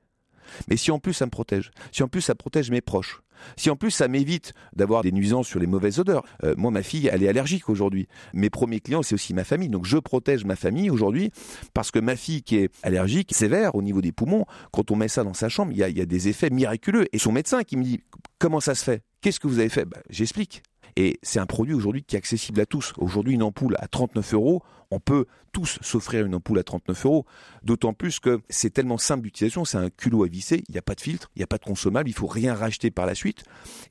Mais 0.68 0.78
si 0.78 0.92
en 0.92 1.00
plus 1.00 1.13
ça 1.13 1.25
me 1.25 1.31
protège, 1.31 1.72
si 1.92 2.04
en 2.04 2.07
plus 2.07 2.22
ça 2.22 2.36
protège 2.36 2.72
mes 2.72 2.81
proches, 2.81 3.22
si 3.57 3.69
en 3.69 3.75
plus 3.75 3.92
ça 3.92 4.07
m'évite 4.07 4.54
d'avoir 4.75 5.04
des 5.04 5.12
nuisances 5.12 5.48
sur 5.48 5.60
les 5.60 5.68
mauvaises 5.68 6.00
odeurs, 6.00 6.24
euh, 6.44 6.54
moi 6.57 6.72
ma 6.72 6.84
fille 6.84 7.10
elle 7.12 7.24
est 7.24 7.28
allergique 7.28 7.69
aujourd'hui. 7.69 8.07
Mes 8.34 8.50
premiers 8.50 8.80
clients 8.80 9.04
c'est 9.04 9.16
aussi 9.16 9.34
ma 9.34 9.44
famille, 9.44 9.69
donc 9.69 9.86
je 9.86 9.98
protège 9.98 10.45
ma 10.45 10.56
famille 10.56 10.90
aujourd'hui 10.90 11.31
parce 11.74 11.92
que 11.92 12.00
ma 12.00 12.16
fille 12.16 12.44
qui 12.44 12.57
est 12.57 12.72
allergique, 12.84 13.34
sévère 13.34 13.75
au 13.75 13.81
niveau 13.81 14.01
des 14.01 14.12
poumons, 14.12 14.45
quand 14.72 14.92
on 14.92 14.95
met 14.95 15.07
ça 15.07 15.24
dans 15.24 15.34
sa 15.34 15.50
chambre, 15.50 15.72
il 15.72 15.78
y 15.78 15.84
a, 15.84 16.06
des 16.06 16.28
effets 16.28 16.50
miraculeux. 16.50 17.06
Et 17.13 17.18
son 17.18 17.31
médecin 17.31 17.63
qui 17.63 17.78
me 17.78 17.84
dit 17.84 18.01
comment 18.39 18.60
ça 18.60 18.75
se 18.75 18.84
fait? 18.84 19.04
Qu'est-ce 19.22 19.39
que 19.39 19.48
vous 19.48 19.60
avez 19.60 19.69
fait? 19.69 19.86
Bah, 19.86 19.98
J'explique. 20.10 20.63
Et 20.95 21.19
c'est 21.24 21.40
un 21.40 21.45
produit 21.45 21.74
aujourd'hui 21.74 22.04
qui 22.04 22.16
est 22.16 22.19
accessible 22.19 22.62
à 22.62 22.66
tous. 22.66 22.94
Aujourd'hui, 22.98 23.34
une 23.34 23.44
ampoule 23.44 23.75
à 23.80 23.88
39 23.88 24.34
euros, 24.34 24.63
on 24.92 25.00
peut 25.00 25.25
tous 25.51 25.80
s'offrir 25.81 26.25
une 26.25 26.36
ampoule 26.36 26.60
à 26.60 26.63
39 26.63 27.06
euros. 27.06 27.25
D'autant 27.63 27.94
plus 27.94 28.19
que 28.19 28.42
c'est 28.50 28.72
tellement 28.72 28.98
simple 28.98 29.24
d'utilisation, 29.24 29.66
c'est 29.66 29.78
un 29.78 29.90
culot 29.90 30.24
à 30.24 30.28
visser, 30.28 30.63
il 30.68 30.72
n'y 30.72 30.78
a 30.78 30.84
pas 30.84 30.95
de 30.95 31.01
filtre, 31.01 31.31
il 31.36 31.40
n'y 31.40 31.44
a 31.44 31.48
pas 31.48 31.57
de 31.57 31.66
consommable, 31.66 32.10
il 32.10 32.13
faut 32.13 32.28
rien 32.28 32.54
racheter 32.54 32.92
par 32.92 33.06
la 33.06 33.16
suite. 33.16 33.44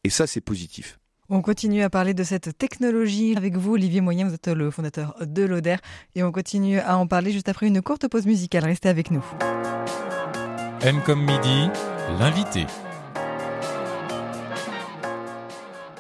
Et 0.05 0.11
ça, 0.11 0.27
c'est 0.27 0.41
positif. 0.41 0.99
On 1.29 1.41
continue 1.41 1.83
à 1.83 1.91
parler 1.91 2.15
de 2.15 2.25
cette 2.25 2.59
technologie 2.59 3.35
avec 3.37 3.57
vous, 3.57 3.73
Olivier 3.73 4.01
Moyen, 4.01 4.29
vous 4.29 4.35
êtes 4.35 4.49
le 4.49 4.71
fondateur 4.71 5.17
de 5.25 5.43
l'Oder, 5.45 5.77
et 6.15 6.23
on 6.23 6.31
continue 6.31 6.79
à 6.79 6.99
en 6.99 7.07
parler 7.07 7.33
juste 7.33 7.49
après 7.49 7.69
une 7.69 7.81
courte 7.81 8.07
pause 8.07 8.27
musicale. 8.27 8.65
Restez 8.65 8.89
avec 8.89 9.11
nous. 9.11 9.25
M 10.83 11.01
comme 11.07 11.25
midi, 11.25 11.71
l'invité. 12.19 12.67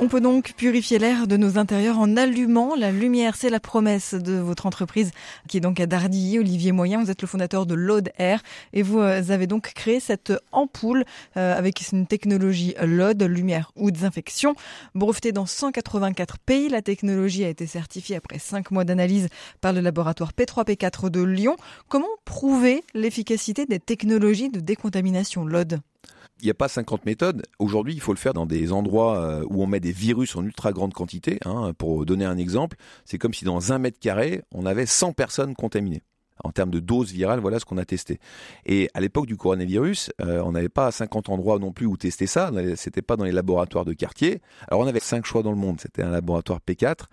On 0.03 0.09
peut 0.09 0.21
donc 0.21 0.55
purifier 0.57 0.99
l'air 0.99 1.29
de 1.29 1.37
nos 1.37 1.59
intérieurs 1.59 2.01
en 2.01 2.17
allumant 2.17 2.75
la 2.75 2.91
lumière. 2.91 3.37
C'est 3.37 3.51
la 3.51 3.61
promesse 3.61 4.15
de 4.15 4.33
votre 4.33 4.67
entreprise 4.67 5.13
qui 5.47 5.59
est 5.59 5.61
donc 5.61 5.79
à 5.79 5.87
Dardilly. 5.87 6.41
Olivier 6.41 6.73
Moyen, 6.73 7.05
vous 7.05 7.11
êtes 7.13 7.23
le 7.23 7.29
fondateur 7.29 7.67
de 7.67 7.77
LOD 7.77 8.11
Air 8.19 8.43
et 8.73 8.83
vous 8.83 8.99
euh, 8.99 9.23
avez 9.29 9.47
donc 9.47 9.73
créé 9.75 10.01
cette 10.01 10.33
ampoule 10.51 11.05
euh, 11.37 11.57
avec 11.57 11.93
une 11.93 12.09
technologie 12.09 12.75
LOD, 12.83 13.23
lumière 13.23 13.71
ou 13.77 13.93
désinfection. 13.93 14.57
Brevetée 14.97 15.31
dans 15.31 15.47
184 15.47 16.41
pays, 16.41 16.69
la 16.69 16.83
technologie 16.83 17.45
a 17.45 17.49
été 17.49 17.69
certifiée 17.69 18.17
après 18.17 18.41
5 18.41 18.73
mois 18.73 18.83
d'analyse 18.83 19.29
par 19.61 19.73
le 19.73 19.83
laboratoire 19.83 20.33
P3P4 20.37 21.11
de 21.11 21.23
Lyon. 21.23 21.57
Comment 21.89 22.11
prouver 22.25 22.83
l'efficacité 22.93 23.67
des 23.67 23.79
technologies 23.79 24.51
de 24.51 24.59
décontamination 24.59 25.45
LOD 25.45 25.79
il 26.43 26.47
n'y 26.47 26.51
a 26.51 26.55
pas 26.55 26.69
50 26.69 27.07
méthodes. 27.07 27.43
Aujourd'hui, 27.61 27.95
il 27.95 28.01
faut 28.01 28.13
le 28.13 28.19
faire 28.19 28.35
dans 28.35 28.47
des 28.47 28.73
endroits 28.73 29.17
euh, 29.19 29.45
où 29.49 29.63
on 29.63 29.67
met 29.67 29.81
des 29.81 29.93
virus 29.93 30.35
en 30.35 30.45
ultra 30.45 30.73
grande 30.73 30.93
quantité. 30.93 31.39
Hein. 31.45 31.73
Pour 31.79 32.05
donner 32.05 32.25
un 32.25 32.37
exemple, 32.37 32.77
c'est 33.05 33.17
comme 33.17 33.33
si 33.33 33.45
dans 33.45 33.73
un 33.73 33.79
mètre 33.79 34.01
carré, 34.01 34.43
on 34.53 34.67
avait 34.67 34.87
100 34.87 35.13
personnes 35.13 35.55
contaminées 35.55 36.03
en 36.45 36.51
termes 36.51 36.71
de 36.71 36.81
dose 36.81 37.13
virale, 37.13 37.41
voilà 37.41 37.59
ce 37.59 37.65
qu'on 37.65 37.79
a 37.79 37.85
testé. 37.85 38.19
Et 38.67 38.89
à 38.95 39.01
l'époque 39.01 39.27
du 39.27 39.37
coronavirus, 39.37 40.11
euh, 40.21 40.43
on 40.45 40.53
n'avait 40.53 40.69
pas 40.69 40.91
50 40.91 41.29
endroits 41.29 41.59
non 41.59 41.73
plus 41.73 41.87
où 41.87 41.97
tester 41.97 42.27
ça. 42.27 42.51
C'était 42.77 43.03
pas 43.03 43.17
dans 43.17 43.25
les 43.25 43.33
laboratoires 43.33 43.85
de 43.85 43.93
quartier. 43.93 44.41
Alors 44.69 44.81
on 44.81 44.87
avait 44.87 45.01
cinq 45.01 45.25
choix 45.25 45.43
dans 45.43 45.51
le 45.51 45.57
monde. 45.57 45.81
C'était 45.81 46.03
un 46.03 46.11
laboratoire 46.11 46.61
P4. 46.67 47.05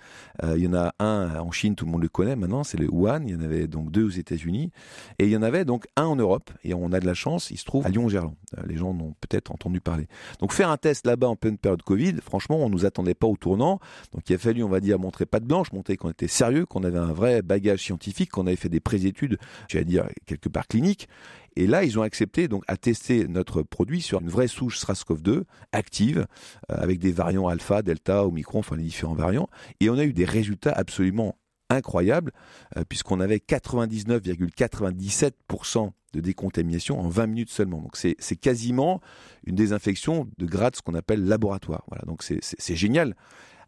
Euh, 0.44 0.56
il 0.58 0.64
y 0.64 0.68
en 0.68 0.74
a 0.74 0.94
un 1.00 1.40
en 1.40 1.52
Chine, 1.52 1.76
tout 1.76 1.86
le 1.86 1.92
monde 1.92 2.02
le 2.02 2.10
connaît 2.10 2.36
maintenant, 2.36 2.64
c'est 2.64 2.80
le 2.80 2.90
Wuhan. 2.90 3.22
Il 3.26 3.34
y 3.34 3.36
en 3.36 3.42
avait 3.42 3.68
donc 3.68 3.92
deux 3.92 4.04
aux 4.04 4.10
États-Unis. 4.10 4.72
Et 5.20 5.26
il 5.26 5.32
y 5.32 5.38
en 5.38 5.44
avait 5.44 5.66
donc 5.66 5.88
un 5.96 6.06
en 6.06 6.16
Europe. 6.16 6.50
Et 6.64 6.74
on 6.74 6.92
a 6.92 7.00
de 7.00 7.06
la 7.06 7.14
chance, 7.14 7.52
il 7.52 7.58
se 7.58 7.66
trouve 7.66 7.86
à 7.86 7.90
Lyon-Gerland. 7.90 8.36
Euh, 8.58 8.62
les 8.66 8.78
gens 8.78 8.90
en 8.90 9.00
ont 9.00 9.16
peut-être 9.22 9.52
entendu 9.52 9.82
parler. 9.82 10.08
Donc 10.40 10.54
faire 10.54 10.70
un 10.70 10.78
test 10.78 11.06
là-bas 11.06 11.28
en 11.28 11.36
pleine 11.36 11.58
période 11.58 11.84
Covid, 11.84 12.16
franchement, 12.22 12.58
on 12.58 12.70
nous 12.70 12.86
attendait 12.86 13.14
pas 13.14 13.28
au 13.28 13.38
tournant. 13.38 13.80
Donc 14.14 14.30
il 14.30 14.36
a 14.36 14.38
fallu, 14.38 14.64
on 14.64 14.70
va 14.70 14.80
dire, 14.80 15.00
montrer 15.00 15.26
pas 15.26 15.40
de 15.40 15.46
blanche, 15.46 15.72
montrer 15.72 15.98
qu'on 15.98 16.10
était 16.10 16.28
sérieux, 16.28 16.66
qu'on 16.66 16.84
avait 16.84 17.00
un 17.00 17.14
vrai 17.14 17.42
bagage 17.42 17.80
scientifique, 17.80 18.32
qu'on 18.32 18.48
avait 18.48 18.56
fait 18.56 18.70
des 18.70 18.80
présétudes 18.80 19.09
études, 19.10 19.38
j'allais 19.68 19.86
dire 19.86 20.08
quelque 20.26 20.50
part 20.50 20.68
cliniques. 20.68 21.08
Et 21.56 21.68
là, 21.68 21.84
ils 21.84 22.00
ont 22.00 22.02
accepté 22.04 22.48
donc 22.48 22.64
à 22.68 22.78
tester 22.78 23.28
notre 23.28 23.62
produit 23.64 24.02
sur 24.02 24.22
une 24.22 24.30
vraie 24.30 24.48
souche 24.48 24.80
SRAS-CoV-2 24.80 25.44
active, 25.74 26.26
euh, 26.72 26.76
avec 26.78 27.00
des 27.00 27.12
variants 27.12 27.50
alpha, 27.50 27.82
delta, 27.82 28.26
omicron, 28.26 28.60
enfin 28.60 28.78
les 28.78 28.84
différents 28.84 29.16
variants. 29.16 29.50
Et 29.82 29.90
on 29.90 29.98
a 29.98 30.06
eu 30.06 30.14
des 30.14 30.26
résultats 30.26 30.72
absolument 30.72 31.36
incroyables, 31.70 32.32
euh, 32.78 32.84
puisqu'on 32.88 33.20
avait 33.20 33.38
99,97% 33.38 35.92
de 36.14 36.22
décontamination 36.22 37.00
en 37.00 37.10
20 37.10 37.28
minutes 37.28 37.52
seulement. 37.52 37.82
Donc 37.82 37.98
c'est 37.98 38.16
quasiment 38.36 39.02
une 39.46 39.56
désinfection 39.56 40.28
de 40.38 40.46
grade, 40.46 40.76
ce 40.76 40.82
qu'on 40.82 40.96
appelle 40.96 41.26
laboratoire. 41.26 41.86
Voilà, 41.90 42.04
donc 42.06 42.24
c'est 42.24 42.76
génial, 42.76 43.16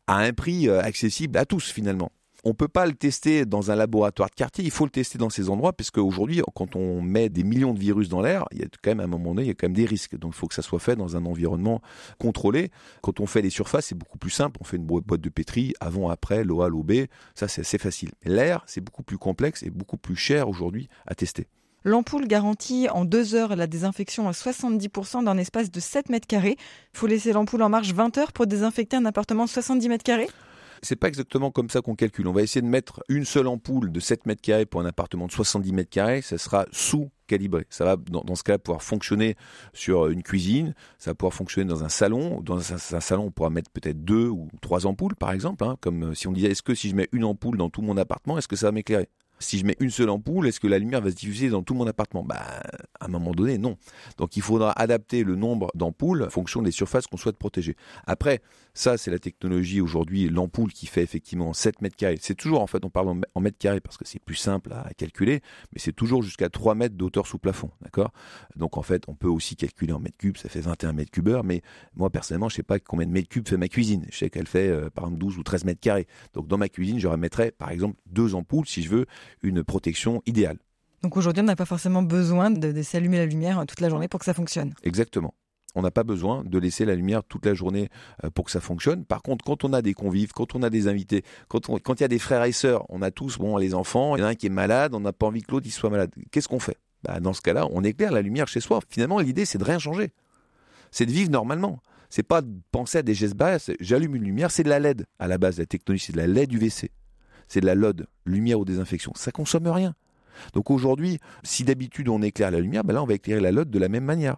à 0.07 0.17
un 0.17 0.33
prix 0.33 0.67
euh, 0.67 0.81
accessible 0.81 1.37
à 1.37 1.45
tous 1.45 1.71
finalement 1.71 2.11
on 2.43 2.53
peut 2.53 2.67
pas 2.67 2.85
le 2.85 2.93
tester 2.93 3.45
dans 3.45 3.71
un 3.71 3.75
laboratoire 3.75 4.29
de 4.29 4.35
quartier, 4.35 4.63
il 4.63 4.71
faut 4.71 4.85
le 4.85 4.91
tester 4.91 5.17
dans 5.17 5.29
ces 5.29 5.49
endroits, 5.49 5.73
parce 5.73 5.91
qu'aujourd'hui, 5.91 6.41
quand 6.55 6.75
on 6.75 7.01
met 7.01 7.29
des 7.29 7.43
millions 7.43 7.73
de 7.73 7.79
virus 7.79 8.09
dans 8.09 8.21
l'air, 8.21 8.45
il 8.51 8.59
y 8.59 8.63
a 8.63 8.67
quand 8.81 8.91
même 8.91 8.99
à 8.99 9.03
un 9.03 9.07
moment 9.07 9.35
donné, 9.35 9.43
il 9.43 9.47
y 9.47 9.51
a 9.51 9.53
quand 9.53 9.67
même 9.67 9.75
des 9.75 9.85
risques. 9.85 10.17
Donc 10.17 10.33
il 10.33 10.37
faut 10.37 10.47
que 10.47 10.55
ça 10.55 10.61
soit 10.61 10.79
fait 10.79 10.95
dans 10.95 11.15
un 11.15 11.25
environnement 11.25 11.81
contrôlé. 12.19 12.71
Quand 13.01 13.19
on 13.19 13.27
fait 13.27 13.41
les 13.41 13.49
surfaces, 13.49 13.87
c'est 13.87 13.97
beaucoup 13.97 14.17
plus 14.17 14.31
simple. 14.31 14.57
On 14.59 14.63
fait 14.63 14.77
une 14.77 14.85
boîte 14.85 15.21
de 15.21 15.29
pétri, 15.29 15.73
avant, 15.79 16.09
après, 16.09 16.43
l'OA, 16.43 16.69
l'OB, 16.69 16.91
ça 17.35 17.47
c'est 17.47 17.61
assez 17.61 17.77
facile. 17.77 18.11
L'air, 18.23 18.63
c'est 18.65 18.81
beaucoup 18.81 19.03
plus 19.03 19.17
complexe 19.17 19.63
et 19.63 19.69
beaucoup 19.69 19.97
plus 19.97 20.15
cher 20.15 20.49
aujourd'hui 20.49 20.89
à 21.05 21.15
tester. 21.15 21.47
L'ampoule 21.83 22.27
garantit 22.27 22.89
en 22.89 23.05
deux 23.05 23.33
heures 23.33 23.55
la 23.55 23.65
désinfection 23.65 24.27
à 24.27 24.31
70% 24.31 25.23
d'un 25.23 25.37
espace 25.37 25.71
de 25.71 25.79
7 25.79 26.09
mètres 26.09 26.27
carrés. 26.27 26.57
Il 26.93 26.99
faut 26.99 27.07
laisser 27.07 27.33
l'ampoule 27.33 27.63
en 27.63 27.69
marche 27.69 27.91
20 27.91 28.17
heures 28.19 28.31
pour 28.33 28.45
désinfecter 28.45 28.97
un 28.97 29.05
appartement 29.05 29.45
de 29.45 29.49
70 29.49 29.89
mètres 29.89 30.03
carrés? 30.03 30.29
C'est 30.81 30.95
pas 30.95 31.07
exactement 31.07 31.51
comme 31.51 31.69
ça 31.69 31.81
qu'on 31.81 31.95
calcule. 31.95 32.27
On 32.27 32.33
va 32.33 32.41
essayer 32.41 32.61
de 32.61 32.67
mettre 32.67 33.03
une 33.07 33.25
seule 33.25 33.47
ampoule 33.47 33.91
de 33.91 33.99
7 33.99 34.25
mètres 34.25 34.41
carrés 34.41 34.65
pour 34.65 34.81
un 34.81 34.85
appartement 34.85 35.27
de 35.27 35.31
70 35.31 35.71
mètres 35.73 35.89
carrés. 35.89 36.21
Ça 36.21 36.37
sera 36.37 36.65
sous-calibré. 36.71 37.65
Ça 37.69 37.85
va, 37.85 37.95
dans, 37.97 38.35
ce 38.35 38.43
cas, 38.43 38.57
pouvoir 38.57 38.81
fonctionner 38.81 39.35
sur 39.73 40.07
une 40.07 40.23
cuisine. 40.23 40.73
Ça 40.97 41.11
va 41.11 41.15
pouvoir 41.15 41.33
fonctionner 41.33 41.69
dans 41.69 41.83
un 41.83 41.89
salon. 41.89 42.41
Dans 42.41 42.73
un, 42.73 42.77
salon, 42.77 43.25
on 43.25 43.31
pourra 43.31 43.49
mettre 43.49 43.69
peut-être 43.69 44.03
deux 44.03 44.27
ou 44.27 44.49
trois 44.61 44.87
ampoules, 44.87 45.15
par 45.15 45.31
exemple. 45.31 45.63
Hein, 45.63 45.77
comme 45.81 46.11
euh, 46.11 46.13
si 46.15 46.27
on 46.27 46.31
disait, 46.31 46.49
est-ce 46.49 46.63
que 46.63 46.73
si 46.73 46.89
je 46.89 46.95
mets 46.95 47.09
une 47.11 47.25
ampoule 47.25 47.57
dans 47.57 47.69
tout 47.69 47.81
mon 47.81 47.97
appartement, 47.97 48.37
est-ce 48.37 48.47
que 48.47 48.55
ça 48.55 48.67
va 48.67 48.71
m'éclairer? 48.71 49.07
Si 49.41 49.57
je 49.57 49.65
mets 49.65 49.75
une 49.79 49.89
seule 49.89 50.09
ampoule, 50.09 50.47
est-ce 50.47 50.59
que 50.59 50.67
la 50.67 50.79
lumière 50.79 51.01
va 51.01 51.09
se 51.09 51.15
diffuser 51.15 51.49
dans 51.49 51.63
tout 51.63 51.73
mon 51.73 51.87
appartement? 51.87 52.23
Bah, 52.23 52.61
à 52.99 53.05
un 53.05 53.07
moment 53.07 53.31
donné, 53.31 53.57
non. 53.57 53.77
Donc 54.17 54.37
il 54.37 54.41
faudra 54.41 54.71
adapter 54.79 55.23
le 55.23 55.35
nombre 55.35 55.71
d'ampoules 55.73 56.23
en 56.23 56.29
fonction 56.29 56.61
des 56.61 56.71
surfaces 56.71 57.07
qu'on 57.07 57.17
souhaite 57.17 57.37
protéger. 57.37 57.75
Après, 58.05 58.41
ça, 58.73 58.97
c'est 58.97 59.11
la 59.11 59.19
technologie 59.19 59.81
aujourd'hui, 59.81 60.29
l'ampoule 60.29 60.71
qui 60.71 60.85
fait 60.85 61.03
effectivement 61.03 61.53
7 61.53 61.81
mètres 61.81 61.95
carrés. 61.95 62.19
C'est 62.21 62.35
toujours, 62.35 62.61
en 62.61 62.67
fait, 62.67 62.85
on 62.85 62.89
parle 62.89 63.21
en 63.33 63.41
mètres 63.41 63.57
carrés 63.57 63.81
parce 63.81 63.97
que 63.97 64.05
c'est 64.05 64.19
plus 64.19 64.35
simple 64.35 64.71
à 64.73 64.89
calculer, 64.95 65.41
mais 65.73 65.79
c'est 65.79 65.91
toujours 65.91 66.21
jusqu'à 66.21 66.49
3 66.49 66.75
mètres 66.75 66.95
d'auteur 66.95 67.27
sous 67.27 67.39
plafond, 67.39 67.71
Donc 68.55 68.77
en 68.77 68.81
fait, 68.81 69.03
on 69.07 69.15
peut 69.15 69.27
aussi 69.27 69.55
calculer 69.55 69.93
en 69.93 69.99
mètres 69.99 70.17
cubes, 70.17 70.37
ça 70.37 70.49
fait 70.49 70.61
21 70.61 70.93
mètres 70.93 71.11
cubes 71.11 71.21
mais 71.43 71.61
moi 71.95 72.09
personnellement, 72.09 72.49
je 72.49 72.55
sais 72.55 72.63
pas 72.63 72.79
combien 72.79 73.05
de 73.05 73.11
mètres 73.11 73.29
cubes 73.29 73.47
fait 73.47 73.57
ma 73.57 73.67
cuisine. 73.67 74.05
Je 74.11 74.17
sais 74.17 74.29
qu'elle 74.29 74.47
fait 74.47 74.67
euh, 74.67 74.89
par 74.89 75.05
exemple 75.05 75.19
12 75.19 75.37
ou 75.37 75.43
13 75.43 75.65
mètres 75.65 75.79
carrés. 75.79 76.07
Donc 76.33 76.47
dans 76.47 76.57
ma 76.57 76.69
cuisine, 76.69 76.99
je 76.99 77.07
remettrais 77.07 77.51
par 77.51 77.69
exemple 77.69 77.95
deux 78.07 78.35
ampoules 78.35 78.67
si 78.67 78.81
je 78.81 78.89
veux 78.89 79.05
une 79.41 79.63
protection 79.63 80.21
idéale. 80.25 80.57
Donc 81.03 81.17
aujourd'hui, 81.17 81.41
on 81.41 81.45
n'a 81.45 81.55
pas 81.55 81.65
forcément 81.65 82.03
besoin 82.03 82.51
de, 82.51 82.81
s'allumer 82.83 83.17
la 83.17 83.25
lumière 83.25 83.59
euh, 83.59 83.65
toute 83.65 83.81
la 83.81 83.89
journée 83.89 84.07
pour 84.07 84.19
que 84.19 84.25
ça 84.25 84.33
fonctionne. 84.33 84.73
Exactement. 84.83 85.33
On 85.73 85.81
n'a 85.81 85.91
pas 85.91 86.03
besoin 86.03 86.43
de 86.43 86.59
laisser 86.59 86.85
la 86.85 86.95
lumière 86.95 87.23
toute 87.23 87.45
la 87.45 87.53
journée 87.53 87.89
euh, 88.23 88.29
pour 88.29 88.45
que 88.45 88.51
ça 88.51 88.59
fonctionne. 88.59 89.05
Par 89.05 89.23
contre, 89.23 89.43
quand 89.43 89.63
on 89.63 89.73
a 89.73 89.81
des 89.81 89.93
convives, 89.93 90.31
quand 90.33 90.53
on 90.53 90.61
a 90.61 90.69
des 90.69 90.87
invités, 90.87 91.23
quand, 91.47 91.67
quand 91.79 91.99
il 91.99 92.01
y 92.01 92.03
a 92.03 92.09
des 92.09 92.19
frères 92.19 92.43
et 92.43 92.51
sœurs, 92.51 92.85
on 92.89 93.01
a 93.01 93.09
tous, 93.09 93.39
bon, 93.39 93.57
les 93.57 93.73
enfants, 93.73 94.15
il 94.15 94.19
y 94.19 94.23
en 94.23 94.27
a 94.27 94.29
un 94.29 94.35
qui 94.35 94.45
est 94.45 94.49
malade, 94.49 94.93
on 94.93 94.99
n'a 94.99 95.13
pas 95.13 95.25
envie 95.25 95.41
que 95.41 95.51
l'autre 95.51 95.67
soit 95.69 95.89
malade. 95.89 96.11
Qu'est-ce 96.29 96.47
qu'on 96.47 96.59
fait? 96.59 96.77
Bah, 97.03 97.19
Dans 97.19 97.33
ce 97.33 97.41
cas-là, 97.41 97.67
on 97.71 97.83
éclaire 97.83 98.11
la 98.11 98.21
lumière 98.21 98.47
chez 98.47 98.59
soi. 98.59 98.79
Finalement, 98.89 99.19
l'idée, 99.19 99.45
c'est 99.45 99.57
de 99.57 99.63
rien 99.63 99.79
changer. 99.79 100.11
C'est 100.91 101.07
de 101.07 101.11
vivre 101.11 101.31
normalement. 101.31 101.79
C'est 102.09 102.23
pas 102.23 102.41
de 102.41 102.51
penser 102.71 102.99
à 102.99 103.01
des 103.01 103.13
gestes 103.15 103.35
barrières. 103.35 103.61
J'allume 103.79 104.15
une 104.17 104.23
lumière, 104.23 104.51
c'est 104.51 104.63
de 104.63 104.69
la 104.69 104.79
LED 104.79 105.05
à 105.17 105.27
la 105.27 105.37
base. 105.37 105.57
La 105.57 105.65
technologie, 105.65 106.05
c'est 106.07 106.13
de 106.13 106.17
la 106.17 106.27
LED 106.27 106.53
UVC 106.53 106.91
c'est 107.51 107.59
de 107.59 107.65
la 107.65 107.75
LOD, 107.75 108.07
lumière 108.25 108.61
aux 108.61 108.65
désinfections. 108.65 109.11
Ça 109.13 109.33
consomme 109.33 109.67
rien. 109.67 109.93
Donc 110.53 110.71
aujourd'hui, 110.71 111.19
si 111.43 111.65
d'habitude 111.65 112.07
on 112.07 112.21
éclaire 112.21 112.49
la 112.49 112.61
lumière, 112.61 112.85
ben 112.85 112.93
là 112.93 113.03
on 113.03 113.05
va 113.05 113.13
éclairer 113.13 113.41
la 113.41 113.51
LOD 113.51 113.69
de 113.69 113.77
la 113.77 113.89
même 113.89 114.05
manière. 114.05 114.37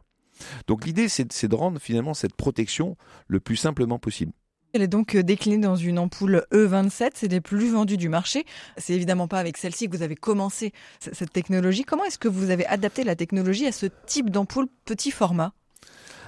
Donc 0.65 0.86
l'idée 0.86 1.08
c'est 1.10 1.48
de 1.48 1.55
rendre 1.55 1.79
finalement 1.79 2.15
cette 2.15 2.36
protection 2.36 2.98
le 3.27 3.39
plus 3.39 3.55
simplement 3.55 4.00
possible. 4.00 4.34
Elle 4.74 4.82
est 4.82 4.88
donc 4.88 5.15
déclinée 5.15 5.60
dans 5.60 5.75
une 5.75 6.00
ampoule 6.00 6.43
E27, 6.51 7.12
c'est 7.13 7.27
des 7.27 7.39
plus 7.39 7.72
vendues 7.72 7.98
du 7.98 8.10
marché. 8.10 8.46
C'est 8.77 8.93
évidemment 8.93 9.27
pas 9.27 9.39
avec 9.39 9.58
celle-ci 9.58 9.88
que 9.88 9.96
vous 9.96 10.01
avez 10.01 10.15
commencé 10.15 10.74
cette 11.00 11.32
technologie. 11.32 11.84
Comment 11.84 12.05
est-ce 12.05 12.17
que 12.17 12.27
vous 12.27 12.50
avez 12.50 12.65
adapté 12.65 13.03
la 13.03 13.15
technologie 13.15 13.67
à 13.67 13.72
ce 13.72 13.86
type 14.08 14.32
d'ampoule 14.32 14.65
petit 14.86 15.12
format? 15.12 15.53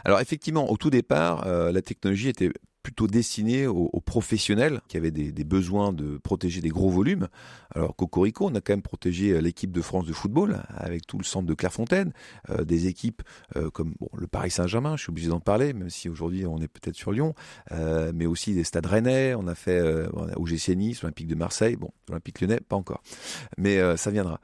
Alors 0.04 0.20
effectivement, 0.20 0.70
au 0.70 0.78
tout 0.78 0.92
départ, 0.92 1.48
euh, 1.48 1.72
la 1.72 1.82
technologie 1.82 2.30
était 2.30 2.52
plutôt 2.86 3.08
destiné 3.08 3.66
aux, 3.66 3.90
professionnels 4.06 4.80
qui 4.88 4.96
avaient 4.96 5.10
des, 5.10 5.44
besoins 5.44 5.92
de 5.92 6.20
protéger 6.20 6.62
des 6.62 6.70
gros 6.70 6.92
volumes. 6.92 7.30
Alors 7.74 7.96
Cocorico, 7.96 8.46
on 8.46 8.54
a 8.54 8.62
quand 8.62 8.74
même 8.74 8.84
protégé 8.84 9.32
euh, 9.32 9.40
l'équipe 9.40 9.72
de 9.72 9.82
France 9.82 10.06
de 10.06 10.14
football 10.14 10.62
avec 10.70 11.08
tout 11.08 11.18
le 11.18 11.24
centre 11.24 11.48
de 11.48 11.54
Clairefontaine, 11.56 12.14
euh, 12.52 12.64
des 12.64 12.86
équipes 12.86 13.24
euh, 13.56 13.72
comme 13.72 13.96
le 14.16 14.28
Paris 14.28 14.52
Saint-Germain, 14.52 14.98
je 14.98 15.02
suis 15.02 15.10
obligé 15.10 15.30
d'en 15.30 15.40
parler, 15.40 15.74
même 15.74 15.90
si 15.90 16.10
aujourd'hui 16.10 16.46
on 16.46 16.60
est 16.60 16.68
peut-être 16.68 16.96
sur 16.96 17.12
Lyon, 17.12 17.34
mais 18.14 18.28
aussi 18.28 18.54
des 18.54 18.64
stades 18.64 18.86
rennais, 18.86 19.34
on 19.34 19.48
a 19.48 19.56
fait 19.56 19.82
OGC 20.36 20.70
Nice, 20.76 21.02
l'Olympique 21.02 21.28
de 21.28 21.36
Marseille, 21.36 21.78
bon, 21.78 21.90
l'Olympique 22.08 22.40
lyonnais, 22.40 22.60
pas 22.60 22.76
encore, 22.76 23.02
mais 23.58 23.80
ça 23.98 24.12
viendra. 24.12 24.40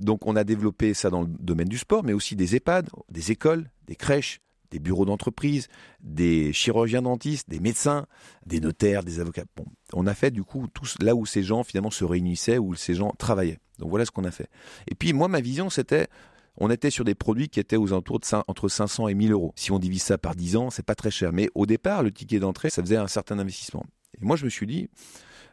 Donc 0.00 0.26
on 0.26 0.36
a 0.36 0.44
développé 0.44 0.92
ça 0.92 1.08
dans 1.08 1.22
le 1.22 1.28
domaine 1.28 1.68
du 1.68 1.78
sport, 1.78 2.04
mais 2.04 2.12
aussi 2.12 2.36
des 2.36 2.56
EHPAD, 2.56 2.90
des 3.10 3.32
écoles, 3.32 3.70
des 3.86 3.96
crèches, 3.96 4.40
des 4.70 4.78
bureaux 4.78 5.04
d'entreprise, 5.04 5.68
des 6.00 6.52
chirurgiens 6.52 7.02
dentistes, 7.02 7.48
des 7.48 7.60
médecins, 7.60 8.06
des 8.44 8.60
notaires, 8.60 9.02
des 9.02 9.20
avocats. 9.20 9.44
On 9.92 10.06
a 10.06 10.14
fait 10.14 10.30
du 10.30 10.44
coup 10.44 10.66
tout 10.72 10.86
là 11.00 11.14
où 11.14 11.26
ces 11.26 11.42
gens 11.42 11.64
finalement 11.64 11.90
se 11.90 12.04
réunissaient, 12.04 12.58
où 12.58 12.74
ces 12.74 12.94
gens 12.94 13.12
travaillaient. 13.18 13.58
Donc 13.78 13.90
voilà 13.90 14.04
ce 14.04 14.10
qu'on 14.10 14.24
a 14.24 14.30
fait. 14.30 14.48
Et 14.88 14.94
puis 14.94 15.12
moi, 15.12 15.28
ma 15.28 15.40
vision, 15.40 15.70
c'était, 15.70 16.08
on 16.56 16.70
était 16.70 16.90
sur 16.90 17.04
des 17.04 17.14
produits 17.14 17.48
qui 17.48 17.60
étaient 17.60 17.76
aux 17.76 17.92
alentours 17.92 18.20
de 18.20 18.26
entre 18.48 18.68
500 18.68 19.08
et 19.08 19.14
1000 19.14 19.32
euros. 19.32 19.52
Si 19.56 19.72
on 19.72 19.78
divise 19.78 20.02
ça 20.02 20.18
par 20.18 20.34
10 20.34 20.56
ans, 20.56 20.70
c'est 20.70 20.84
pas 20.84 20.94
très 20.94 21.10
cher. 21.10 21.32
Mais 21.32 21.48
au 21.54 21.66
départ, 21.66 22.02
le 22.02 22.10
ticket 22.10 22.38
d'entrée, 22.38 22.70
ça 22.70 22.82
faisait 22.82 22.96
un 22.96 23.08
certain 23.08 23.38
investissement. 23.38 23.84
Et 24.20 24.24
moi, 24.24 24.36
je 24.36 24.44
me 24.44 24.50
suis 24.50 24.66
dit, 24.66 24.88